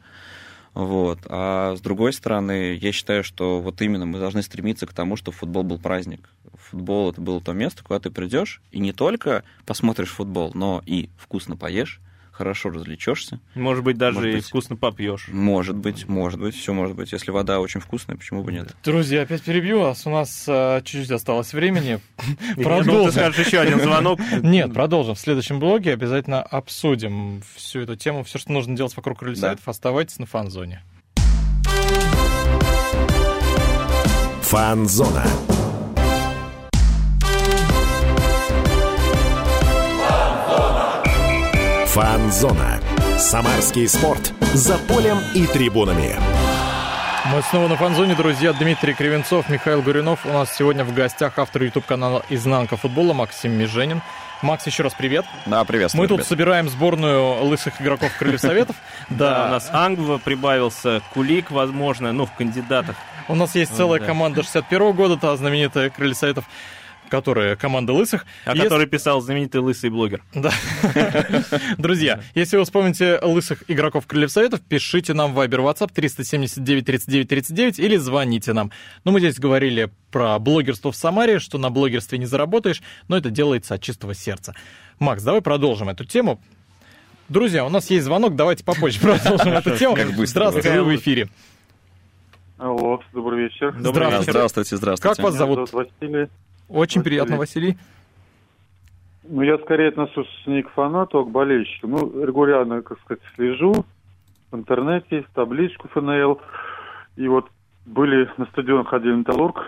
[0.74, 1.20] Вот.
[1.26, 5.38] А с другой стороны, я считаю, что вот именно мы должны стремиться к тому, чтобы
[5.38, 6.30] футбол был праздник.
[6.70, 11.10] Футбол это было то место, куда ты придешь, и не только посмотришь футбол, но и
[11.18, 12.00] вкусно поешь,
[12.40, 14.46] хорошо развлечешься, Может быть, даже Может и быть.
[14.46, 15.28] вкусно попьешь.
[15.28, 17.12] может быть, может быть, все может быть.
[17.12, 18.74] Если вода очень вкусная, почему бы нет?
[18.82, 20.08] Друзья, опять перебью вас.
[20.08, 22.00] У нас э, чуть-чуть осталось времени.
[22.56, 23.12] Ты Продолжим.
[23.12, 24.22] скажешь еще один звонок.
[24.42, 25.16] Нет, продолжим.
[25.16, 29.68] В следующем блоге обязательно обсудим всю эту тему, все, что нужно делать вокруг советов.
[29.68, 30.82] Оставайтесь на фан-зоне.
[34.44, 35.26] Фанзона.
[42.00, 42.80] Фанзона.
[43.18, 44.32] Самарский спорт.
[44.54, 46.16] За полем и трибунами.
[47.26, 48.54] Мы снова на фан-зоне, друзья.
[48.54, 50.26] Дмитрий Кривенцов, Михаил Гуринов.
[50.26, 54.02] У нас сегодня в гостях автор YouTube-канала «Изнанка футбола» Максим Меженин.
[54.42, 55.26] Макс, еще раз привет.
[55.46, 56.04] Да, приветствую.
[56.04, 56.28] Мы тут ребят.
[56.30, 58.78] собираем сборную лысых игроков Крыльев Советов.
[59.10, 62.96] Да, у нас Ангва прибавился, Кулик, возможно, ну, в кандидатах.
[63.28, 64.06] У нас есть целая Да.
[64.06, 66.46] команда 61 года, та знаменитая Крылья Советов,
[67.10, 68.26] которая команда лысых.
[68.46, 70.24] О Если- которой писал знаменитый лысый блогер.
[70.34, 70.52] Да.
[71.78, 77.28] Друзья, если вы вспомните лысых игроков Крыльев Советов, пишите нам в Viber WhatsApp 379 39
[77.28, 78.72] 39 или звоните нам.
[79.04, 83.30] Ну, мы здесь говорили про блогерство в Самаре, что на блогерстве не заработаешь, но это
[83.30, 84.54] делается от чистого сердца.
[85.00, 86.42] Макс, давай продолжим эту тему.
[87.28, 89.98] Друзья, у нас есть звонок, давайте попозже продолжим эту тему.
[90.26, 91.30] Здравствуйте, вы в эфире.
[92.58, 93.72] Алло, добрый вечер.
[93.72, 94.20] Добрый Здравствуйте.
[94.22, 94.32] вечер.
[94.34, 95.16] Здравствуйте, здравствуйте.
[95.16, 95.72] Как вас Меня зовут?
[95.72, 96.28] Василий.
[96.70, 97.78] Очень приятно, Василий.
[99.24, 101.88] Ну, я скорее отношусь не к фанату, а к болельщику.
[101.88, 103.86] Ну, регулярно, как сказать, слежу
[104.52, 106.40] в интернете, в табличку ФНЛ.
[107.18, 107.48] И вот
[107.86, 109.64] были на стадион, ходили Металлург.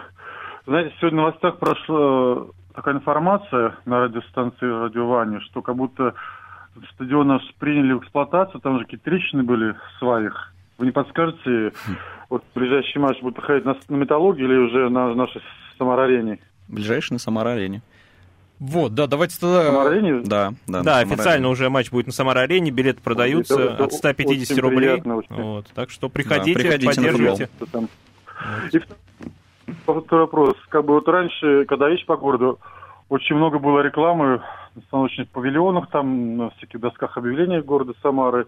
[0.65, 6.13] Знаете, сегодня в новостях прошла такая информация на радиостанции Радио Ваня, что как будто
[6.93, 10.53] стадион аж приняли в эксплуатацию, там же какие-то трещины были сваях.
[10.77, 11.73] Вы не подскажете,
[12.29, 15.41] вот ближайший матч будет проходить на, на Металлурге или уже на нашей
[15.77, 16.39] Самар-арене?
[16.71, 17.81] Ближайший на Самара-арене.
[18.59, 19.65] Вот, да, давайте тогда...
[19.65, 20.21] Самар-арене?
[20.23, 20.81] Да, да.
[20.81, 21.13] Да, Самара-арене.
[21.13, 24.89] официально уже матч будет на Самара-арене, билеты продаются Это- от 150 очень рублей.
[24.89, 25.35] приятно, очень.
[25.35, 27.49] Вот, так что приходите, приходите на поддерживайте.
[28.71, 28.79] И
[29.83, 30.55] второй вопрос.
[30.69, 32.59] Как бы вот раньше, когда ищешь по городу,
[33.09, 34.41] очень много было рекламы
[34.75, 38.47] на станочных павильонах, там на всяких досках объявлений города Самары.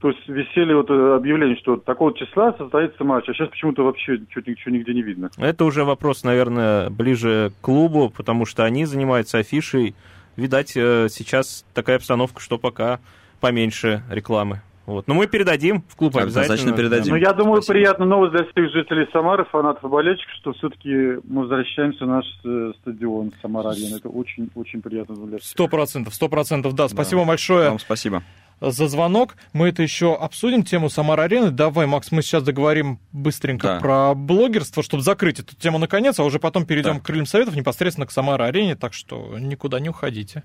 [0.00, 4.18] То есть висели вот э, объявления, что такого числа состоится матч, а сейчас почему-то вообще
[4.18, 5.30] ничего, ничего нигде не видно.
[5.38, 9.94] Это уже вопрос, наверное, ближе к клубу, потому что они занимаются афишей.
[10.36, 13.00] Видать, э, сейчас такая обстановка, что пока
[13.40, 14.60] поменьше рекламы.
[14.84, 15.08] Вот.
[15.08, 16.76] Но мы передадим в клуб Однозначно обязательно.
[16.76, 17.14] передадим.
[17.14, 17.72] Ну, я думаю, Спасибо.
[17.72, 22.24] приятная новость для всех жителей Самары, фанатов и болельщиков, что все-таки мы возвращаемся в наш
[22.44, 23.96] э, стадион Самара-Арена.
[23.96, 25.50] Это очень-очень приятно для всех.
[25.50, 26.88] Сто процентов, сто процентов, да.
[26.88, 28.22] Спасибо большое Вам спасибо.
[28.60, 29.36] За звонок.
[29.52, 31.50] Мы это еще обсудим, тему Самара-арены.
[31.50, 33.80] Давай, Макс, мы сейчас договорим быстренько Да.
[33.80, 37.00] про блогерство, чтобы закрыть эту тему наконец, а уже потом перейдем Да.
[37.00, 40.42] к крыльям советов непосредственно к Самара-арене, так что никуда не уходите.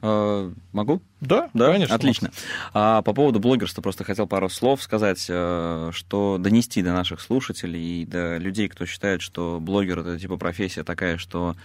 [0.00, 1.02] Э, Могу?
[1.20, 1.94] Да, Да, конечно.
[1.96, 2.30] отлично.
[2.72, 8.02] А по поводу блогерства просто хотел пару слов сказать, э, что донести до наших слушателей
[8.02, 11.56] и до людей, кто считает, что блогер это типа профессия такая, что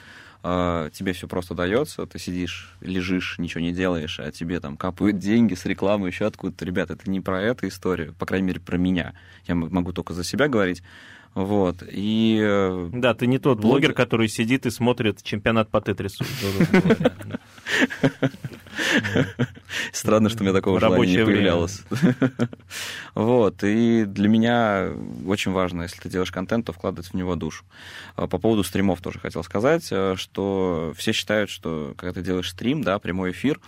[0.43, 5.53] тебе все просто дается, ты сидишь, лежишь, ничего не делаешь, а тебе там капают деньги
[5.53, 6.65] с рекламы еще откуда-то.
[6.65, 9.13] Ребят, это не про эту историю, по крайней мере, про меня.
[9.47, 10.84] Я могу только за себя говорить.
[11.34, 11.84] Вот.
[11.89, 13.71] И э, Да, ты не тот Блогер.
[13.71, 16.23] блогер, который сидит и смотрит чемпионат по Тетрису.
[19.91, 21.84] Странно, что у меня такого желания не появлялось.
[23.15, 24.91] Вот, и для меня
[25.27, 27.63] очень важно, если ты делаешь контент, то вкладывать в него душу.
[28.15, 32.49] А По поводу стримов тоже хотел сказать, э, что все считают, что когда ты делаешь
[32.49, 33.60] стрим, да, прямой эфир,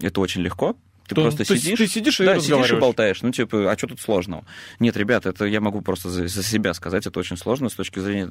[0.00, 3.22] это очень легко, ты То- просто то сидишь, ты сидишь и да, сидишь и болтаешь.
[3.22, 4.44] Ну, типа, а что тут сложного?
[4.78, 7.98] Нет, ребят, это я могу просто за, за себя сказать, это очень сложно с точки
[7.98, 8.30] зрения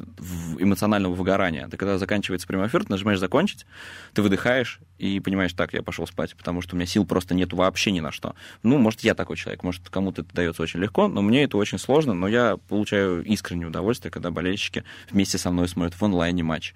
[0.60, 1.68] эмоционального выгорания.
[1.68, 3.66] Ты когда заканчивается прямой эфир, ты нажимаешь закончить,
[4.14, 7.54] ты выдыхаешь и понимаешь, так, я пошел спать, потому что у меня сил просто нет
[7.54, 8.36] вообще ни на что.
[8.64, 11.78] Ну, может, я такой человек, может, кому-то это дается очень легко, но мне это очень
[11.78, 16.74] сложно, но я получаю искреннее удовольствие, когда болельщики вместе со мной смотрят в онлайне матч,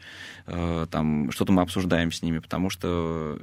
[0.48, 3.38] Э, там что-то мы обсуждаем с ними, потому что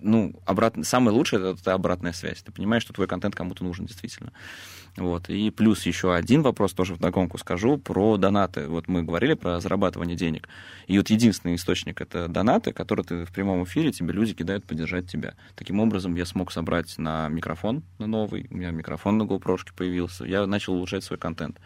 [0.00, 2.42] ну, обратно, самое лучшее это, это обратная связь.
[2.42, 4.32] Ты понимаешь, что твой контент кому-то нужен действительно.
[4.96, 5.28] Вот.
[5.28, 8.68] И плюс еще один вопрос тоже вдогонку скажу про донаты.
[8.68, 10.48] Вот мы говорили про зарабатывание денег.
[10.86, 15.10] И вот единственный источник это донаты, которые ты в прямом эфире, тебе люди кидают поддержать
[15.10, 15.34] тебя.
[15.56, 20.24] Таким образом, я смог собрать на микрофон на новый, у меня микрофон на GoPro появился,
[20.24, 21.60] я начал улучшать свой контент.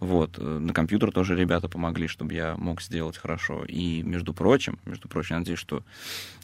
[0.00, 0.38] Вот.
[0.38, 3.64] Э, На компьютер тоже ребята помогли, чтобы я мог сделать хорошо.
[3.64, 5.82] И, между прочим, между прочим, я надеюсь, что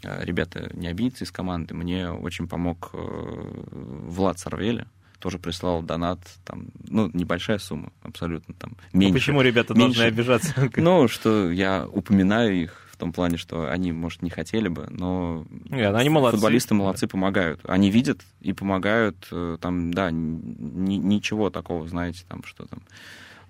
[0.03, 1.75] э, ребята не обидятся из команды.
[1.75, 4.85] Мне очень помог э, Влад Сорвели,
[5.19, 9.15] тоже прислал донат, там, ну, небольшая сумма, абсолютно, там, Ну, меньше.
[9.15, 9.99] Почему ребята меньше.
[9.99, 10.55] должны обижаться?
[10.77, 15.45] Ну, что я упоминаю их в том плане, что они, может, не хотели бы, но
[15.71, 16.37] Нет, они молодцы.
[16.37, 17.61] футболисты молодцы, помогают.
[17.65, 22.81] Они видят и помогают, э, там, да, ни- ничего такого, знаете, там, что там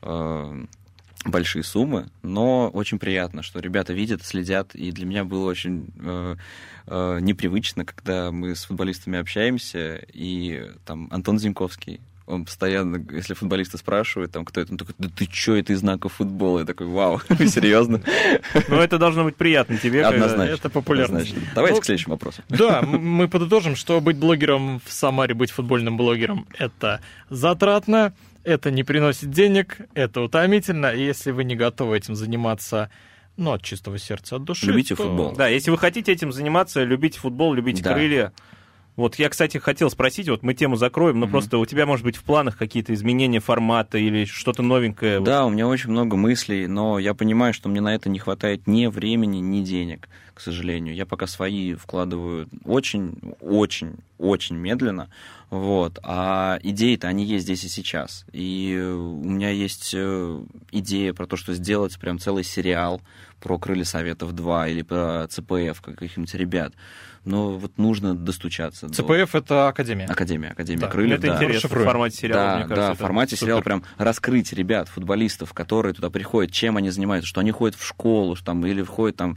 [0.03, 0.65] э,
[1.25, 6.37] большие суммы, но очень приятно, что ребята видят, следят, и для меня было очень э,
[6.87, 13.79] э, непривычно, когда мы с футболистами общаемся, и там Антон Зинковский, он постоянно, если футболисты
[13.79, 16.61] спрашивают, там, кто это, он такой, да ты чё, это из знаков футбола?
[16.61, 18.03] Я такой, вау, серьезно?
[18.69, 20.05] Ну, это должно быть приятно тебе.
[20.05, 20.53] Однозначно.
[20.53, 21.41] это однозначно.
[21.55, 22.43] Давайте Ну, к следующему вопросу.
[22.49, 27.01] Да, мы подытожим, что быть блогером в Самаре, быть футбольным блогером, это
[27.31, 28.13] затратно,
[28.49, 32.91] это не приносит денег, это утомительно, и если вы не готовы этим заниматься,
[33.37, 34.67] ну, от чистого сердца, от души.
[34.67, 35.33] Любите то- футбол.
[35.37, 37.93] Да, если вы хотите этим заниматься, любите футбол, любите Да.
[37.93, 38.33] крылья.
[38.97, 41.31] Вот я, кстати, хотел спросить, вот мы тему закроем, но Мгм.
[41.33, 45.21] просто у тебя, может быть, в планах какие-то изменения формата или что-то новенькое?
[45.21, 48.67] Да, у меня очень много мыслей, но я понимаю, что мне на это не хватает
[48.67, 50.95] ни времени, ни денег, к сожалению.
[50.95, 55.11] Я пока свои вкладываю очень, очень, очень медленно.
[55.51, 55.99] Вот.
[56.05, 58.25] А идеи-то, они есть здесь и сейчас.
[58.33, 63.01] И у меня есть э, идея про то, что сделать прям целый сериал
[63.41, 66.73] про Крылья Советов 2 или про ЦПФ каких-нибудь ребят.
[67.25, 68.89] Но вот нужно достучаться.
[68.89, 70.07] до- ЦПФ— это Академия.
[70.07, 71.37] Академия, Академия Да, Крыльев, это да.
[71.37, 72.89] интересно в формате сериала, да, мне кажется.
[72.89, 73.41] да, в формате супер.
[73.47, 77.85] сериала прям раскрыть ребят, футболистов, которые туда приходят, чем они занимаются, что они ходят в
[77.87, 79.37] школу, что там, или входят там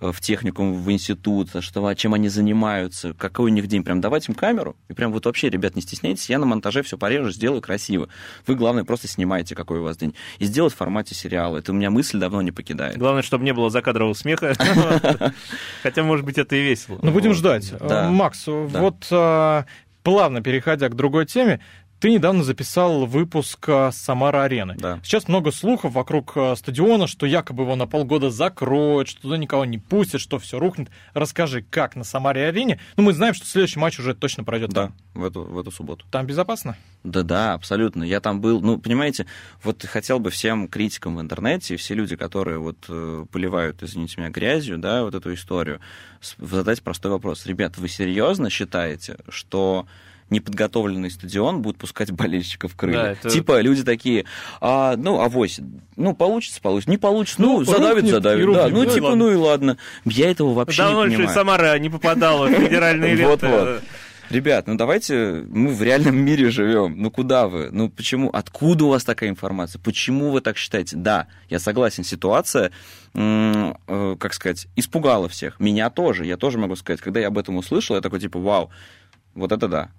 [0.00, 3.84] в техникум, в институт, что, чем они занимаются, какой у них день.
[3.84, 6.98] Прям давать им камеру, и прям вот вообще, ребят, не стесняйтесь, я на монтаже все
[6.98, 8.08] порежу, сделаю красиво.
[8.46, 10.14] Вы, главное, просто снимайте, какой у вас день.
[10.38, 11.58] И сделать в формате сериала.
[11.58, 12.98] Это у меня мысль давно не покидает.
[12.98, 14.54] Главное, чтобы не было закадрового смеха.
[15.82, 16.98] Хотя, может быть, это и весело.
[17.02, 17.72] Ну, будем ждать.
[17.78, 18.10] Да.
[18.10, 19.64] Макс, вот э,
[20.02, 21.60] плавно переходя к другой теме,
[22.02, 24.74] Ты недавно записал выпуск э, Самара-арены.
[24.76, 24.98] Да.
[25.04, 29.64] Сейчас много слухов вокруг э, стадиона, что якобы его на полгода закроют, что туда никого
[29.64, 30.90] не пустят, что все рухнет.
[31.14, 32.80] Расскажи, как на Самаре-арене?
[32.96, 34.94] Ну, мы знаем, что следующий матч уже точно пройдет Да, там.
[35.14, 36.04] в эту, в эту субботу.
[36.10, 36.76] Там безопасно?
[37.04, 38.02] Да, да, абсолютно.
[38.02, 38.60] Я там был.
[38.60, 39.26] Ну, понимаете,
[39.62, 44.30] вот хотел бы всем критикам в интернете, все люди, которые вот э, поливают, извините меня,
[44.30, 45.78] грязью, да, вот эту историю,
[46.38, 47.46] задать простой вопрос.
[47.46, 49.86] Ребят, вы серьезно считаете, что
[50.32, 53.02] неподготовленный стадион будет пускать болельщиков в крылья.
[53.02, 54.24] Да, это- Типа люди такие,
[54.60, 55.60] а, ну, авось,
[55.96, 58.94] ну, получится, получится, не получится, ну, Ну, задавит, рухнет задавит, да, рухнет, ну, ну и
[58.94, 59.24] типа, ладно.
[59.24, 59.76] ну и ладно.
[60.04, 61.34] Я этого вообще Давно не понимаю.
[61.34, 63.26] Самара не попадала в федеральные?
[63.26, 63.82] Вот-вот.
[64.30, 66.94] Ребят, ну давайте, мы в реальном мире живем.
[66.96, 67.68] Ну куда вы?
[67.70, 68.30] Ну почему?
[68.30, 69.78] Откуда у вас такая информация?
[69.78, 70.96] Почему вы так считаете?
[70.96, 72.70] Да, я согласен, ситуация,
[73.14, 75.60] э, как сказать, испугала всех.
[75.60, 77.02] Меня тоже, я тоже могу сказать.
[77.02, 78.70] Когда я об этом услышал, я такой типа, вау,
[79.34, 79.90] вот это да.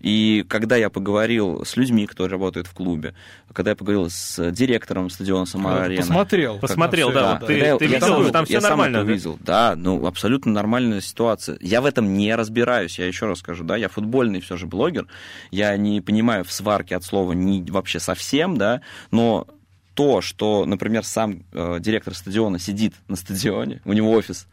[0.00, 3.14] И когда я поговорил с людьми, которые работают в клубе,
[3.52, 6.58] когда я поговорил с директором стадиона Самара-Арена, Посмотрел.
[6.58, 9.12] Посмотрел, да, ты- я видел, сам там это- всё я сам нормально, это да?
[9.12, 9.38] увидел.
[9.40, 11.58] Да, ну, абсолютно нормальная ситуация.
[11.60, 15.06] Я в этом не разбираюсь, я еще раз скажу, да, я футбольный все же блогер,
[15.50, 19.46] я не понимаю в сварке от слова ни вообще совсем, да, но
[19.94, 24.46] то, что, например, сам э, директор стадиона сидит на стадионе, у него офис,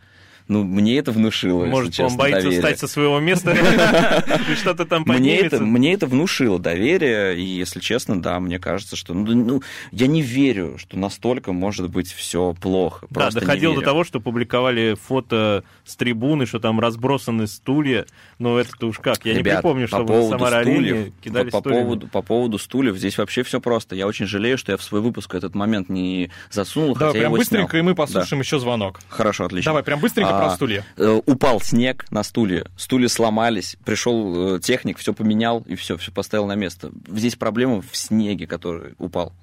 [0.48, 2.62] ну, мне это внушило, если Может, он честно, боится доверие.
[2.62, 3.52] встать со своего места,
[4.52, 5.66] и что-то там Мне это, поднимется.
[5.66, 10.22] мне это внушило доверие, и, если честно, да, мне кажется, что, ну, ну, я не
[10.22, 13.08] верю, что настолько может быть все плохо.
[13.10, 18.06] Да, доходило до того, что публиковали фото с трибуны, что там разбросаны стулья.
[18.40, 19.26] Ну, это-то уж как.
[19.26, 23.18] Я не припомню, поводу на Самара-арене стульев, кидали по, по поводу, по поводу стульев, здесь
[23.18, 23.96] вообще все просто.
[23.96, 27.38] Я очень жалею, что я в свой выпуск этот момент не засунул, я прям его
[27.38, 29.00] быстренько, и мы послушаем еще звонок.
[29.10, 29.16] Да.
[29.16, 29.70] Хорошо, отлично.
[29.70, 30.84] Давай прям быстренько про стулья.
[30.98, 36.12] э, Упал снег на стуле, стулья сломались, пришел э, техник, все поменял и все, все
[36.12, 36.92] поставил на место.
[37.08, 39.34] Здесь проблема в снеге, который упал.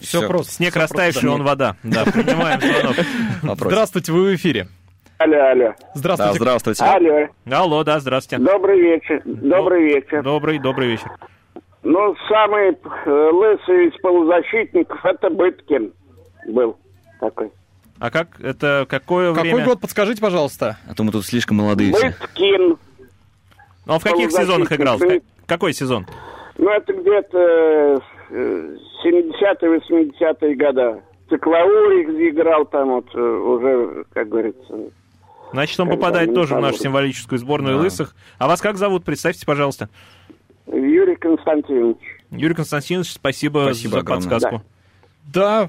[0.00, 0.28] Все Всё.
[0.28, 0.52] просто.
[0.52, 1.76] Снег просто, растаявший, он вода.
[1.84, 3.56] Да, принимаем звонок.
[3.58, 4.66] Здравствуйте, вы в эфире.
[5.18, 5.64] Алло, алло.
[5.78, 6.38] Да, Здравствуйте.
[6.38, 6.84] здравствуйте.
[6.84, 7.28] Алло.
[7.48, 8.42] Алло, да, здравствуйте.
[8.44, 9.22] Добрый вечер.
[9.24, 10.22] Добрый вечер.
[10.24, 11.08] Добрый, добрый вечер.
[11.84, 15.92] Ну, самый э, лысый из полузащитников это Быткин
[16.48, 16.76] был
[17.20, 17.50] такой.
[18.02, 19.64] А как, это какое Какой время?
[19.64, 20.76] год, подскажите, пожалуйста.
[20.88, 22.08] А то мы тут слишком молодые все.
[22.20, 22.76] Быткин.
[23.86, 24.98] Он в каких сезонах играл?
[24.98, 26.04] Ну, Какой сезон?
[26.58, 31.00] Ну, это где-то э, 70-80-е года.
[31.28, 34.74] Циклаурик играл там вот э, уже, как говорится.
[35.52, 37.82] Значит, он попадает тоже в нашу символическую сборную Да.
[37.84, 38.16] лысых.
[38.38, 39.04] А вас как зовут?
[39.04, 39.88] Представьте, пожалуйста.
[40.66, 41.98] Юрий Константинович.
[42.32, 44.28] Юрий Константинович, спасибо, Спасибо за огромное.
[44.28, 44.56] подсказку.
[44.56, 44.62] Да,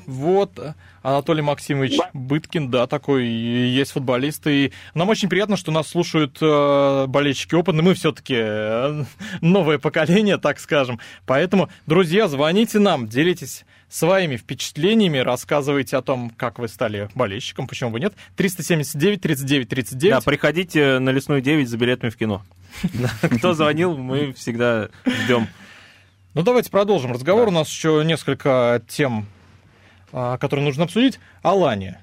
[0.06, 0.60] вот,
[1.04, 2.10] Анатолий Максимович Да.
[2.14, 4.48] Быткин, да, такой есть футболист.
[4.48, 7.84] И нам очень приятно, что нас слушают э, болельщики опытные.
[7.84, 9.06] Мы все-таки
[9.42, 11.00] новое поколение, так скажем.
[11.26, 17.92] Поэтому, друзья, звоните нам, делитесь своими впечатлениями, рассказывайте о том, как вы стали болельщиком, почему
[17.92, 18.14] бы нет.
[18.38, 20.16] 379 39 39.
[20.16, 22.44] Да, приходите на Лесную 9 за билетами в кино.
[23.22, 25.48] Кто звонил, мы всегда ждем.
[26.34, 27.50] Ну, давайте продолжим разговор.
[27.50, 29.28] У нас еще несколько тем,
[30.14, 31.20] а, которые нужно обсудить.
[31.42, 32.00] Алания.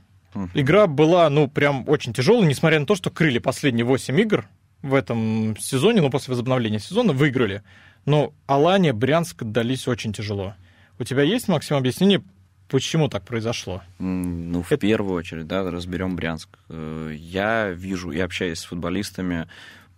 [0.55, 4.47] Игра была, ну, прям очень тяжелая, несмотря на то, что крылья последние 8 игр
[4.83, 7.63] в этом сезоне, ну, после возобновления сезона, выиграли.
[8.07, 10.55] Но Алания, Брянск дались очень тяжело.
[10.99, 12.23] У тебя есть, Максим, объяснение,
[12.69, 13.83] почему так произошло?
[13.99, 16.49] Ну, в Это- первую очередь, да, разберем Брянск.
[16.69, 19.49] Э, Я вижу и общаюсь с футболистами,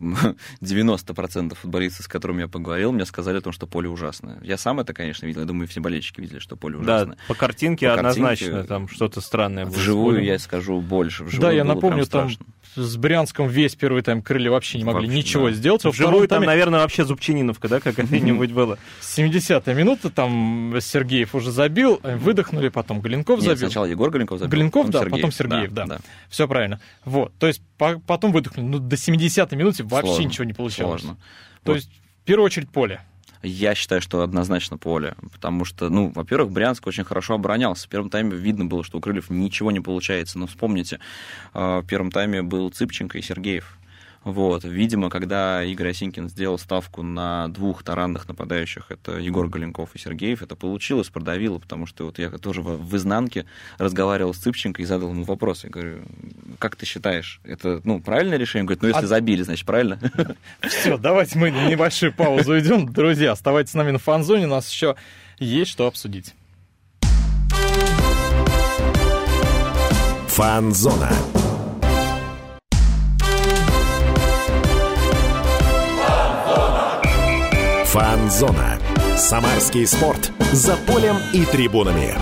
[0.60, 4.38] 90% футболистов, с которыми я поговорил, мне сказали о том, что поле ужасное.
[4.42, 5.40] Я сам это, конечно, видел.
[5.42, 7.16] Я думаю, все болельщики видели, что поле Да, ужасное.
[7.28, 9.74] по картинке По однозначно картинке, там что-то странное было.
[9.74, 11.24] Вживую, я скажу, больше.
[11.24, 14.84] Вживую да, я было напомню, прям там с Брянском весь первый тайм крылья вообще не
[14.84, 15.54] могли Вообще, ничего да.
[15.54, 15.84] сделать.
[15.84, 18.78] Во Вживую там, тайме наверное, вообще Зубчининовка, да, какая-нибудь была.
[19.02, 23.68] 70-я минута, там Сергеев уже забил, выдохнули, потом Глинков Нет, забил.
[23.68, 25.98] сначала Егор Голенков забил, Глинков, да, потом Сергеев, да.
[26.30, 26.80] Все правильно.
[27.04, 28.64] Вот, то есть по- потом выдохнули.
[28.66, 31.02] Ну, до 70-й минуты вообще Сложно, ничего не получалось.
[31.02, 31.20] Сложно.
[31.64, 31.74] То Вот.
[31.76, 31.90] есть,
[32.22, 33.00] в первую очередь, поле.
[33.42, 37.86] Я считаю, что однозначно поле, потому что, ну, во-первых, Брянск очень хорошо оборонялся.
[37.86, 40.38] В первом тайме видно было, что у Крыльев ничего не получается.
[40.38, 41.00] Но вспомните,
[41.52, 43.76] э, в первом тайме был Цыпченко и Сергеев.
[44.24, 44.64] Вот.
[44.64, 50.42] Видимо, когда Игорь Осинкин сделал ставку на двух таранных нападающих, это Егор Голенков и Сергеев,
[50.42, 53.46] это получилось, продавило, потому что вот я тоже в, в изнанке
[53.78, 55.64] разговаривал с Цыпченко и задал ему вопрос.
[55.64, 56.02] Я говорю,
[56.58, 58.62] как ты считаешь, это ну, правильное решение?
[58.62, 59.98] Он говорит, ну, если А- забили, значит, правильно.
[60.62, 62.92] Все, давайте мы на небольшую паузу идем.
[62.92, 64.96] Друзья, оставайтесь с нами на фан-зоне, у нас еще
[65.38, 66.34] есть что обсудить.
[70.28, 71.10] Фанзона.
[77.92, 78.78] Фанзона.
[79.18, 80.32] Самарский спорт.
[80.50, 82.14] За полем и трибунами.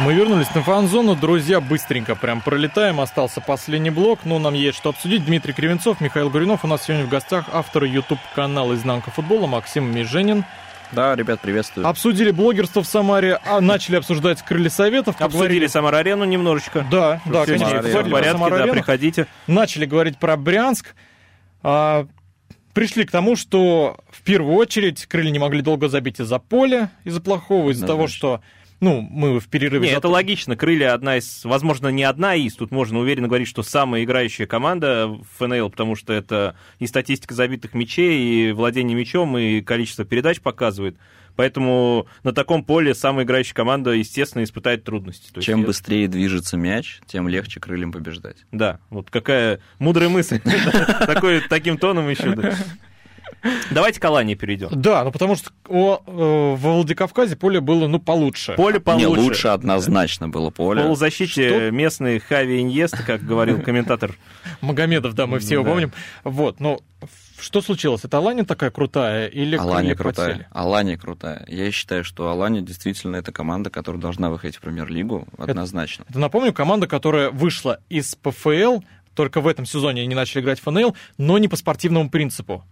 [0.00, 4.88] Мы вернулись на фан-зону, друзья, быстренько прям пролетаем, остался последний блок, но нам есть что
[4.88, 5.24] обсудить.
[5.24, 10.44] Дмитрий Кривенцов, Михаил Гуринов, у нас сегодня в гостях автор YouTube-канала «Изнанка футбола» Максим Меженин.
[10.90, 11.86] Да, ребят, приветствую.
[11.86, 15.14] Обсудили блогерство в Самаре, а начали обсуждать крылья советов.
[15.20, 16.84] Обсудили поговорили- Самар-арену немножечко.
[16.90, 19.26] Да, да, Всё конечно, в порядке, да, приходите.
[19.46, 20.96] начали говорить про Брянск,
[21.62, 22.06] а,
[22.74, 27.20] пришли к тому, что в первую очередь крылья не могли долго забить из-за поля, из-за
[27.20, 28.40] плохого, из-за того, что
[28.80, 29.88] ну, мы в перерыве...
[29.88, 30.56] Не, за- это логично.
[30.56, 35.06] Крылья одна из, возможно, не одна из, тут можно уверенно говорить, что самая играющая команда
[35.08, 40.40] в ФНЛ, потому что это и статистика забитых мячей, и владение мячом, и количество передач
[40.40, 40.96] показывает.
[41.36, 45.30] Поэтому на таком поле самая играющая команда, естественно, испытает трудности.
[45.32, 48.38] То есть Чем я- быстрее движется мяч, тем легче крыльям побеждать.
[48.52, 50.40] Да, вот какая мудрая мысль.
[51.48, 52.34] Таким тоном еще.
[52.34, 52.54] да.
[53.70, 54.68] Давайте к Алане перейдем.
[54.72, 56.10] Да, ну потому что о, э,
[56.60, 58.52] во Владикавказе поле было, ну, получше.
[58.54, 59.06] Поле получше.
[59.08, 60.82] Не, лучше однозначно было В поле.
[60.82, 61.70] полузащите Что?
[61.70, 64.14] местный Хави Иньеста, как говорил комментатор.
[64.60, 65.92] Магомедов, да, мы все его помним.
[66.22, 66.80] Вот, ну,
[67.40, 68.04] что случилось?
[68.04, 70.28] Это Алания такая крутая или Алания крутая.
[70.28, 70.48] подсели?
[70.52, 71.44] Алания крутая.
[71.48, 76.04] Я считаю, что Алания действительно это команда, которая должна выходить в премьер-лигу однозначно.
[76.08, 78.80] Это, напомню, команда, которая вышла из ПФЛ,
[79.14, 82.64] только в этом сезоне они начали играть в ФНЛ, но не по спортивному принципу.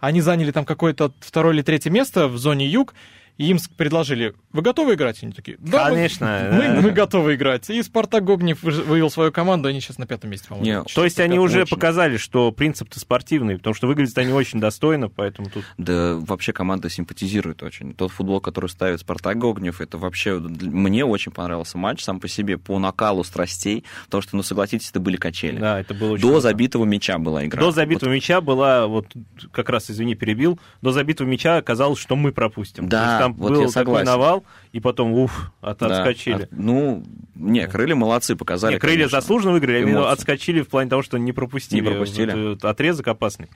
[0.00, 2.94] Они заняли там какое-то второе или третье место в зоне юг,
[3.38, 5.22] и им предложили, вы готовы играть?
[5.22, 6.80] Они такие, да, мы- Конечно, мы, да.
[6.82, 7.68] мы готовы играть.
[7.70, 10.84] И Спартак Гогнев вывел свою команду, они сейчас на пятом месте, по-моему.
[10.94, 11.70] То есть они уже Очень.
[11.70, 15.64] показали, что принцип-то спортивный, потому что выглядят они очень достойно, поэтому тут...
[15.78, 17.94] Да вообще команда симпатизирует очень.
[17.94, 20.38] Тот футбол, который ставит Спартак Гогнев, это вообще...
[20.38, 25.00] Мне очень понравился матч сам по себе, по накалу страстей, потому что, ну, согласитесь, это
[25.00, 25.58] были качели.
[25.58, 26.22] Да, это было очень...
[26.22, 26.40] До круто.
[26.42, 27.60] забитого мяча была игра.
[27.60, 29.06] До забитого мяча была, вот
[29.52, 32.88] как раз, извини, перебил, до забитого мяча оказалось, что мы пропустим.
[32.88, 36.42] Да, там вот был я такой навал, и потом, уф, от, Да, отскочили.
[36.44, 37.04] от- ну,
[37.34, 38.74] не, крылья молодцы, показали.
[38.74, 39.20] Не, крылья конечно.
[39.20, 40.12] заслуженно выиграли, а именно Эмоции.
[40.12, 41.80] отскочили в плане того, что не пропустили.
[41.80, 42.52] Не пропустили.
[42.52, 43.48] Этот отрезок опасный.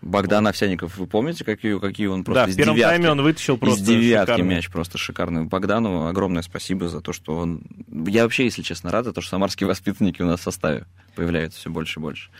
[0.00, 2.90] Богдан Овсяников, вы помните, какие, какие он просто да, из в первом девятки?
[2.96, 4.54] тайме он вытащил просто из девятки шикарный.
[4.56, 5.44] мяч просто шикарный.
[5.44, 7.62] Богдану огромное спасибо за то, что он...
[8.08, 11.70] Я вообще, если честно, рад, то, что самарские воспитанники у нас в составе появляются все
[11.70, 12.30] больше и больше.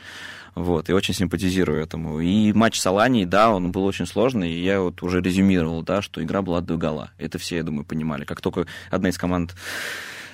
[0.54, 2.20] Вот, и очень симпатизирую этому.
[2.20, 6.02] И матч с Аланией, да, он был очень сложный, и я вот уже резюмировал, да,
[6.02, 7.10] что игра была до гола.
[7.18, 8.24] Это все, я думаю, понимали.
[8.24, 9.54] Как только одна из команд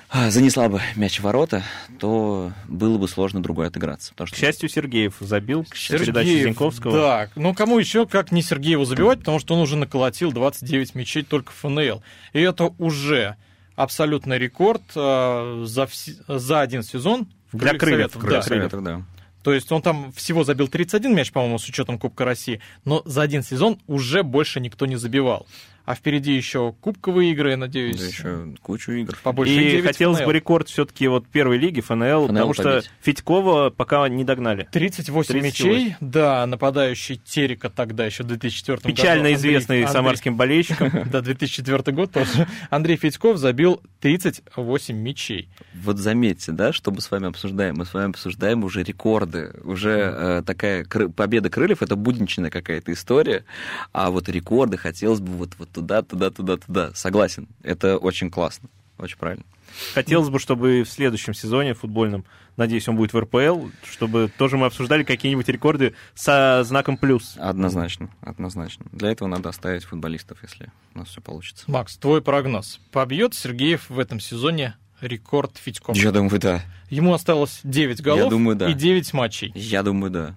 [0.09, 1.63] а, занесла бы мяч в ворота,
[1.99, 4.11] то было бы сложно другой отыграться.
[4.11, 6.91] Потому К что счастью, Сергеев забил к Сергеев, Зиньковского.
[6.93, 11.23] Да, ну кому еще, как не Сергееву забивать, потому что он уже наколотил 29 мячей
[11.23, 12.01] только в ФНЛ.
[12.33, 13.35] И это уже
[13.75, 17.27] абсолютный рекорд э, за, вс- за один сезон.
[17.53, 18.69] в Для крыльев, Советов, крыльев, да.
[18.69, 18.83] крыльев.
[18.83, 19.01] Да.
[19.43, 23.21] То есть он там всего забил 31 мяч, по-моему, с учетом Кубка России, но за
[23.21, 25.47] один сезон уже больше никто не забивал.
[25.89, 27.97] А впереди еще кубковые игры, я надеюсь.
[27.99, 29.17] Да еще кучу игр.
[29.23, 30.27] Побольше И 9 хотелось ФНЛ.
[30.27, 32.91] бы рекорд все-таки вот первой лиги ФНЛ, потому что побить.
[33.01, 34.67] Федькова пока не догнали.
[34.71, 35.67] 38, 38.
[35.67, 38.87] мячей, да, нападающий Терека тогда еще в 2004 году.
[38.95, 40.91] Печально известный Андрей- самарским болельщикам.
[41.09, 42.47] Да, 2004 год тоже.
[42.69, 45.49] Андрей Федьков забил 38 мячей.
[45.73, 47.77] Вот заметьте, да, что мы с вами обсуждаем?
[47.77, 49.53] Мы с вами обсуждаем уже рекорды.
[49.63, 53.43] Уже э, такая кры- победа крыльев это будничная какая-то история.
[53.91, 56.91] А вот рекорды хотелось бы вот, вот туда, туда, туда, туда.
[56.93, 57.47] Согласен.
[57.63, 58.69] Это очень классно.
[58.97, 59.45] Очень правильно.
[59.93, 62.25] Хотелось бы, чтобы в следующем сезоне футбольном,
[62.57, 67.35] надеюсь, он будет в РПЛ, чтобы тоже мы обсуждали какие-нибудь рекорды со знаком плюс.
[67.37, 68.85] Однозначно, однозначно.
[68.91, 71.65] Для этого надо оставить футболистов, если у нас все получится.
[71.67, 72.79] Макс, твой прогноз.
[72.91, 75.95] Побьет Сергеев в этом сезоне рекорд Федькова?
[75.95, 76.61] Я думаю, да.
[76.89, 78.69] Ему осталось 9 голов думаю, да.
[78.69, 79.51] и 9 матчей.
[79.55, 80.35] Я думаю, да.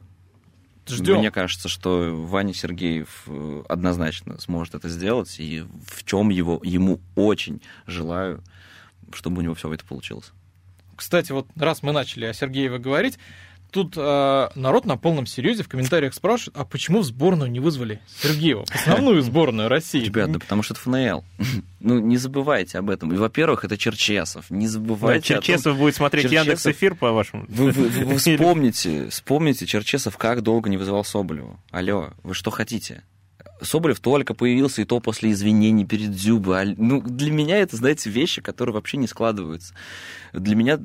[0.88, 1.18] Ждем.
[1.18, 7.00] Мне кажется, что Ваня Сергеев э, однозначно сможет это сделать, и в чем его, ему
[7.14, 8.42] очень желаю,
[9.12, 10.32] чтобы у него все это получилось.
[10.96, 13.18] Кстати, вот раз мы начали о Сергееве говорить,
[13.72, 18.00] тут э, народ на полном серьезе в комментариях спрашивает, а почему в сборную не вызвали
[18.22, 18.64] Сергеева?
[18.72, 20.04] Основную сборную России.
[20.04, 21.24] Ребят, да потому что это ФНЛ.
[21.84, 23.12] Ну, не забывайте об этом.
[23.12, 24.48] И, во-первых, это Черчесов.
[24.50, 27.44] Не Да, забывайте о том- Черчесов будет смотреть Черчесов- Яндекс Эфир, по-вашему.
[27.48, 31.58] Вы, вы- вы вспомните, вспомните, Черчесов как долго не вызывал Соболеву.
[31.72, 33.02] Алло, вы что хотите?
[33.62, 36.62] Соболев только появился, и то после извинений перед Дзюбой.
[36.62, 39.74] А, Ну, для меня это, знаете, вещи, которые вообще не складываются.
[40.32, 40.78] Для меня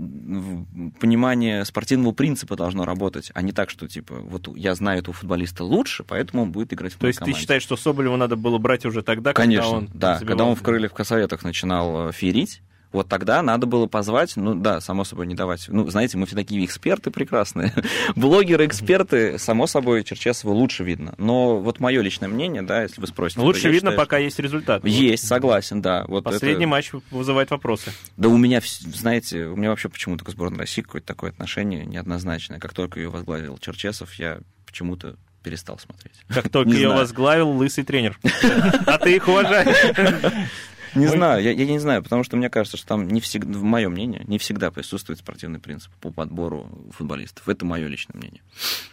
[0.99, 5.63] понимание спортивного принципа должно работать, а не так, что, типа, вот я знаю этого футболиста
[5.63, 7.41] лучше, поэтому он будет играть в То есть ты команде.
[7.41, 10.19] считаешь, что Соболеву надо было брать уже тогда, Конечно, когда он да.
[10.19, 10.28] забивал?
[10.38, 12.61] Когда он в крыльях косоветах начинал э, ферить,
[12.93, 15.65] Вот тогда надо было позвать, ну да, само собой, не давать.
[15.67, 17.73] Ну, знаете, мы все такие эксперты прекрасные.
[18.15, 21.13] Блогеры, эксперты, само собой, Черчесова лучше видно.
[21.17, 23.41] Но вот мое личное мнение, да, если вы спросите.
[23.41, 24.79] Лучше видно, считаю, пока есть результат.
[24.81, 26.05] что- Есть, согласен, да.
[26.07, 27.91] Вот Последний это- матч вызывает вопросы.
[28.15, 32.59] Да у меня, знаете, у меня вообще почему-то к сборной России какое-то такое отношение неоднозначное.
[32.59, 36.13] Как только ее возглавил Черчесов, я почему-то перестал смотреть.
[36.29, 38.17] Как только ее возглавил лысый тренер.
[38.85, 39.93] А ты их уважаешь.
[40.99, 43.63] Не знаю, я, я не знаю, потому что мне кажется, что там не всегда, в
[43.63, 47.47] моем мнении, не всегда присутствует спортивный принцип по подбору футболистов.
[47.49, 48.41] Это мое личное мнение.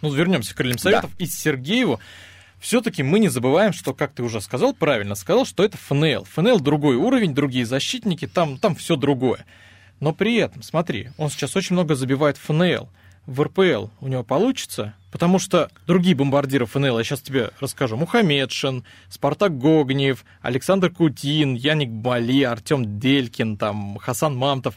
[0.01, 1.11] Ну, вернемся к крыльям советов.
[1.17, 1.99] И Сергееву
[2.59, 6.25] все-таки мы не забываем, что, как ты уже сказал, правильно сказал, что это ФНЛ.
[6.25, 9.45] ФНЛ другой уровень, другие защитники, там, там все другое.
[9.99, 12.89] Но при этом, смотри, он сейчас очень много забивает ФНЛ.
[13.27, 18.83] В РПЛ у него получится, потому что другие бомбардиры ФНЛ, я сейчас тебе расскажу, Мухаммедшин,
[19.09, 24.75] Спартак Гогниев, Александр Кутин, Яник Бали, Артем Делькин, там, Хасан Мамтов.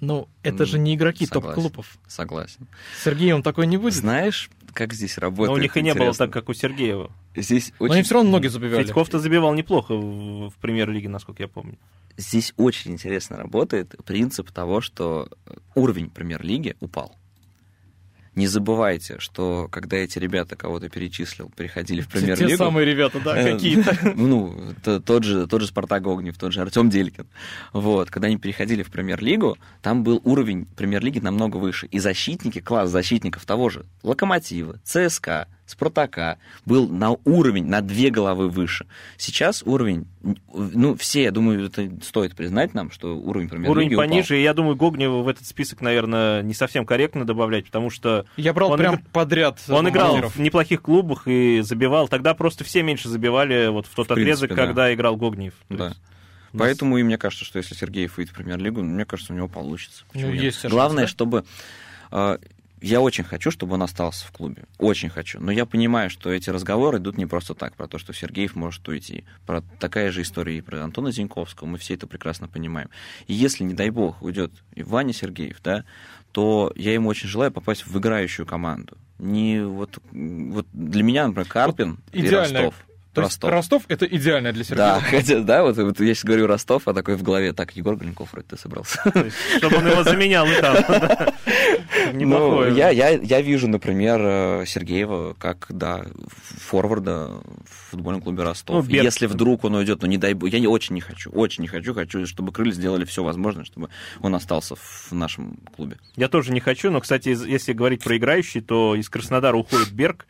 [0.00, 1.98] Ну, это же не игроки топ-клубов.
[2.06, 2.68] Согласен.
[2.96, 3.94] С Сергеем такой не будет.
[3.94, 5.50] Знаешь, как здесь работает?
[5.50, 7.10] Но у них и не было так, как у Сергеева.
[7.36, 8.84] Здесь Но очень, они все равно многие забивали.
[8.84, 11.78] Федьков-то забивал неплохо в в премьер-лиге, насколько я помню.
[12.16, 15.28] здесь очень интересно работает принцип того, что
[15.74, 17.16] уровень премьер-лиги упал.
[18.36, 22.50] Не забывайте, что когда эти ребята, кого ты перечислил, переходили в премьер-лигу...
[22.50, 23.96] Те самые ребята, да, Э, какие-то.
[24.16, 24.74] Ну,
[25.04, 27.26] тот же, тот же Спартак Огнев, тот же Артем Делькин.
[27.72, 31.86] Вот, когда они переходили в премьер-лигу, там был уровень премьер-лиги намного выше.
[31.86, 38.48] И защитники, класс защитников того же Локомотива, ЦСКА, Спартака был на уровень, на две головы
[38.48, 38.86] выше.
[39.16, 40.06] Сейчас уровень,
[40.52, 44.04] ну, все, я думаю, это стоит признать нам, что уровень премьер-лиги Уровень упал.
[44.08, 48.26] пониже, и я думаю, Гогнева в этот список, наверное, не совсем корректно добавлять, потому что
[48.36, 52.08] Я брал Он прям игр- подряд он играл в неплохих клубах и забивал.
[52.08, 54.56] Тогда просто все меньше забивали вот в тот В принципе, отрезок, да.
[54.66, 55.54] когда играл Гогнев.
[55.68, 55.86] Да.
[55.88, 55.96] есть
[56.52, 59.36] у нас- Поэтому и мне кажется, что если Сергеев выйдет в премьер-лигу, мне кажется, у
[59.36, 60.04] него получится.
[60.14, 60.42] Ну, нет?
[60.42, 61.08] есть шанс, Главное, да?
[61.08, 61.44] чтобы...
[62.80, 64.64] я очень хочу, чтобы он остался в клубе.
[64.78, 65.40] Очень хочу.
[65.40, 68.86] Но я понимаю, что эти разговоры идут не просто так, про то, что Сергеев может
[68.88, 69.24] уйти.
[69.46, 71.66] Про такая же история и про Антона Зиньковского.
[71.68, 72.88] Мы все это прекрасно понимаем.
[73.26, 75.84] И если, не дай бог, уйдет и Ваня Сергеев, да,
[76.32, 78.96] то я ему очень желаю попасть в играющую команду.
[79.18, 82.74] Не вот, вот для меня, например, Карпин и идеальная- Ростов.
[83.12, 84.94] То есть Ростов это идеально для Сергея.
[84.94, 87.96] Да, хотя, да, вот, вот я сейчас говорю Ростов, а такой в голове, так, Егор
[87.96, 89.00] Глинков вроде ты собрался.
[89.14, 90.76] есть, чтобы он его заменял и там.
[90.88, 91.34] да.
[92.12, 98.86] Ну, я, я, я вижу, например, э, Сергеева как, да, форварда в футбольном клубе Ростов.
[98.86, 98.94] Ну.
[98.94, 101.68] Если вдруг он уйдет, ну не дай бог, я не, очень не хочу, очень не
[101.68, 103.90] хочу, хочу, чтобы крылья сделали все возможное, чтобы
[104.20, 105.98] он остался в нашем клубе.
[106.16, 110.26] Я тоже не хочу, но, кстати, если говорить про играющий, то из Краснодара уходит Берг.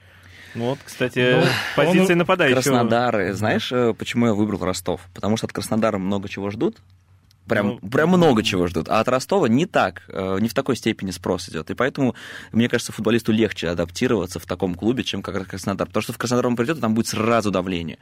[0.54, 1.46] Ну вот, кстати, Ну,
[1.76, 2.60] позиция он- нападающего.
[2.60, 5.00] Краснодар, знаешь, э, почему я выбрал Ростов?
[5.14, 6.78] Потому что от Краснодара много чего ждут.
[7.50, 8.88] Прям, Ну, прям много чего ждут.
[8.88, 11.70] А от Ростова не так, э, не в такой степени спрос идет.
[11.70, 12.14] И поэтому,
[12.52, 15.86] мне кажется, футболисту легче адаптироваться в таком клубе, чем как Краснодар.
[15.88, 17.98] Потому что в Краснодар он придет, и там будет сразу давление.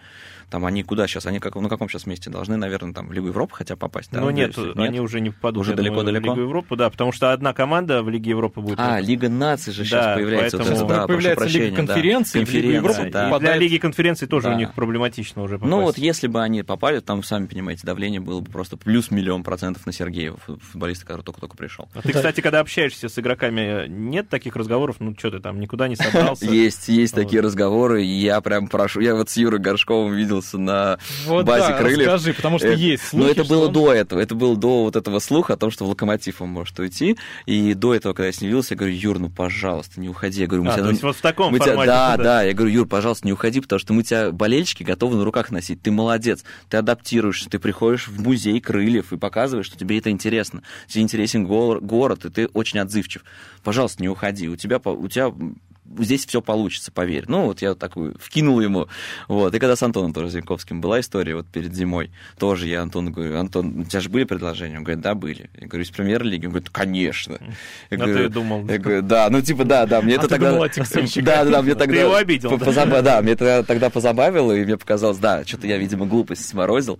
[0.50, 1.26] Там они куда сейчас?
[1.26, 2.30] Они как, на каком сейчас месте?
[2.30, 4.10] Должны, наверное, там в Лигу Европы хотя попасть.
[4.12, 4.20] да?
[4.20, 6.32] Но нет, Надеюсь, они уже не попадут Уже далеко-далеко?
[6.32, 8.78] в Лигу Европы, да, потому что одна команда в Лиге Европы будет.
[8.80, 10.56] А, Лига наций же сейчас Да, появляется.
[10.56, 11.76] вот поэтому- это, да, прошу Появляется Лига прощения, да.
[11.94, 13.36] конференций, в Лигу Европы Конференции, да.
[13.36, 14.54] И для Лиги конференции тоже Да.
[14.54, 15.70] у них проблематично уже попасть.
[15.70, 19.37] Ну вот если бы они попали, там, сами понимаете, давление было бы просто плюс миллион
[19.44, 21.88] процентов на Сергеева, фу- футболиста, который только-только пришел.
[21.94, 25.88] А ты, кстати, когда общаешься с игроками, нет таких разговоров, ну что ты там, никуда
[25.88, 26.44] не собрался?
[26.50, 29.00] Есть, есть такие разговоры, я прям прошу.
[29.00, 32.06] Я вот с Юрой Горшковым виделся на Вот базе да, крыльев.
[32.08, 34.84] расскажи, потому что Э, есть Но слухи, это что было до этого, это было до
[34.84, 37.16] вот этого слуха о том, что в Локомотив он может уйти.
[37.46, 40.40] И до этого, когда я с ним виделся, я говорю, Юр, ну пожалуйста, не уходи.
[40.40, 41.86] Я говорю, мы А, тебя то есть вот в таком формате.
[41.86, 42.22] да, да.
[42.22, 45.50] да, я говорю, Юр, пожалуйста, не уходи, потому что мы тебя, болельщики, готовы на руках
[45.50, 45.80] носить.
[45.82, 50.62] Ты молодец, ты адаптируешься, ты приходишь в музей крыльев и показываешь, что тебе это интересно.
[50.86, 53.24] Тебе интересен гор- город, и ты очень отзывчив.
[53.62, 54.48] Пожалуйста, не уходи.
[54.48, 55.32] У тебя, у тебя
[55.98, 57.24] здесь все получится, поверь.
[57.28, 58.88] Ну, вот я такую вкинул ему.
[59.28, 59.54] Вот.
[59.54, 63.38] И когда с Антоном тоже Зинковским была история, вот перед зимой, тоже я Антону говорю,
[63.38, 64.78] Антон, у тебя же были предложения?
[64.78, 65.50] Он говорит, да, были.
[65.60, 66.46] Я говорю, из премьер-лиги?
[66.46, 67.38] Он говорит, конечно.
[67.90, 68.66] Я А ты думал.
[68.68, 70.50] я говорю, да, ну типа да, да, мне А это ты тогда...
[70.52, 70.66] думал.
[70.68, 72.00] Да, да, да, мне Ты тогда...
[72.00, 73.02] его обидел, да?
[73.02, 76.98] Да, мне это тогда позабавило, и мне показалось, да, что-то я, видимо, глупость сморозил.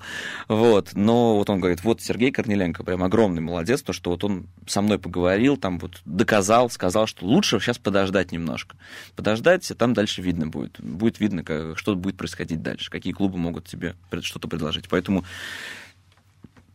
[0.49, 4.47] Вот, но вот он говорит, вот Сергей Корнеленко прям огромный молодец, то, что вот он
[4.67, 8.77] со мной поговорил, там вот доказал, сказал, что лучше сейчас подождать немножко.
[9.17, 10.81] Подождать, а там дальше видно будет.
[10.81, 14.89] Будет видно, как, что будет происходить дальше, какие клубы могут тебе что-то предложить.
[14.89, 15.25] Поэтому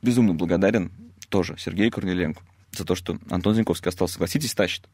[0.01, 0.91] безумно благодарен
[1.29, 2.41] тоже Сергею Корнеленко
[2.71, 4.13] за то, что Антон Зинковский остался.
[4.15, 4.87] Согласитесь, тащит.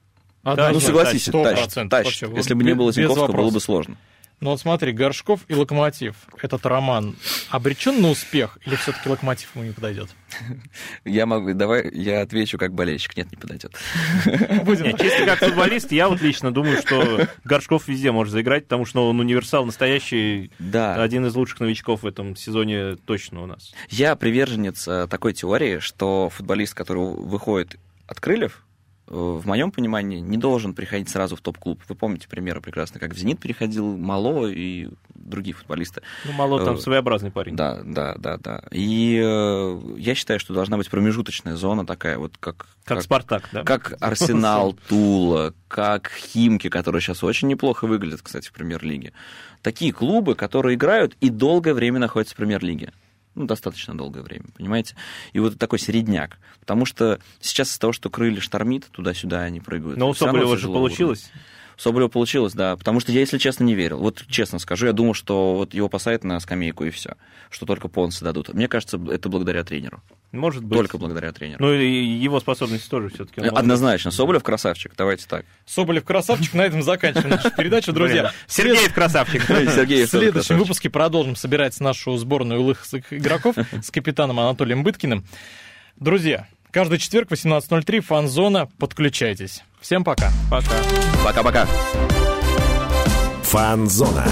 [0.44, 1.92] Однозначно, Ну, согласитесь, сто тащит, тащит.
[1.92, 2.32] вообще.
[2.36, 3.98] Если бы не было Зинковского, было бы сложно.
[4.42, 6.16] Ну вот смотри, Горшков и Локомотив.
[6.42, 7.16] Этот роман
[7.50, 10.10] обречен на успех или все-таки Локомотив ему не подойдет?
[11.06, 13.18] Я могу, давай я отвечу как болельщик.
[13.18, 13.74] Нет, не подойдет.
[14.64, 14.86] Будем.
[14.86, 19.10] Нет, чисто как футболист, я вот лично думаю, что Горшков везде может заиграть, потому что
[19.10, 21.02] он универсал настоящий, Да.
[21.02, 23.74] один из лучших новичков в этом сезоне точно у нас.
[23.90, 27.78] Я приверженец э, такой теории, что футболист, который выходит
[28.08, 28.64] от крыльев,
[29.10, 31.82] в моем понимании, не должен приходить сразу в топ-клуб.
[31.90, 36.02] Вы помните примеры прекрасно, как в «Зенит» переходил Мало и другие футболисты.
[36.26, 37.56] Ну, мало там Э, своеобразный парень.
[37.56, 38.64] Да, да, да, да.
[38.72, 42.68] И э, я считаю, что должна быть промежуточная зона такая, вот как...
[42.86, 43.64] Как, Спартак, да?
[43.64, 49.14] Как Арсенал, Тула, как Химки, которые сейчас очень неплохо выглядят, кстати, в премьер-лиге.
[49.62, 52.94] Такие клубы, которые играют и долгое время находятся в премьер-лиге.
[53.40, 54.98] Ну, достаточно долгое время, понимаете?
[55.32, 56.40] И вот такой середняк.
[56.60, 59.98] Потому что сейчас из-за того, что крылья штормит, туда-сюда они прыгают.
[59.98, 61.32] Но у Соболева же получилось.
[61.78, 62.76] Соболева получилось, да.
[62.76, 64.00] Потому что я, если честно, не верил.
[64.00, 67.16] Вот честно скажу, я думал, что вот его посадят на скамейку и все.
[67.50, 68.54] Что только понсы дадут.
[68.54, 70.04] Мне кажется, это благодаря тренеру.
[70.32, 70.78] Может быть.
[70.78, 71.66] Только благодаря тренеру.
[71.66, 73.42] Ну, и его способности тоже все-таки.
[73.42, 74.12] Однозначно.
[74.12, 75.46] Соболев красавчик, давайте так.
[75.66, 78.32] Соболев красавчик, на этом заканчиваем нашу передачу, друзья.
[78.48, 79.44] Сергеев красавчик.
[79.44, 85.26] Сергей В следующем выпуске продолжим собирать нашу сборную лысых игроков с капитаном Анатолием Быткиным.
[85.96, 88.70] Друзья, каждый четверг в 18.03 фан-зона.
[88.78, 89.64] Подключайтесь.
[89.82, 90.32] Всем пока.
[90.52, 90.76] Пока.
[91.24, 91.66] Пока-пока.
[93.44, 94.28] Фанзона.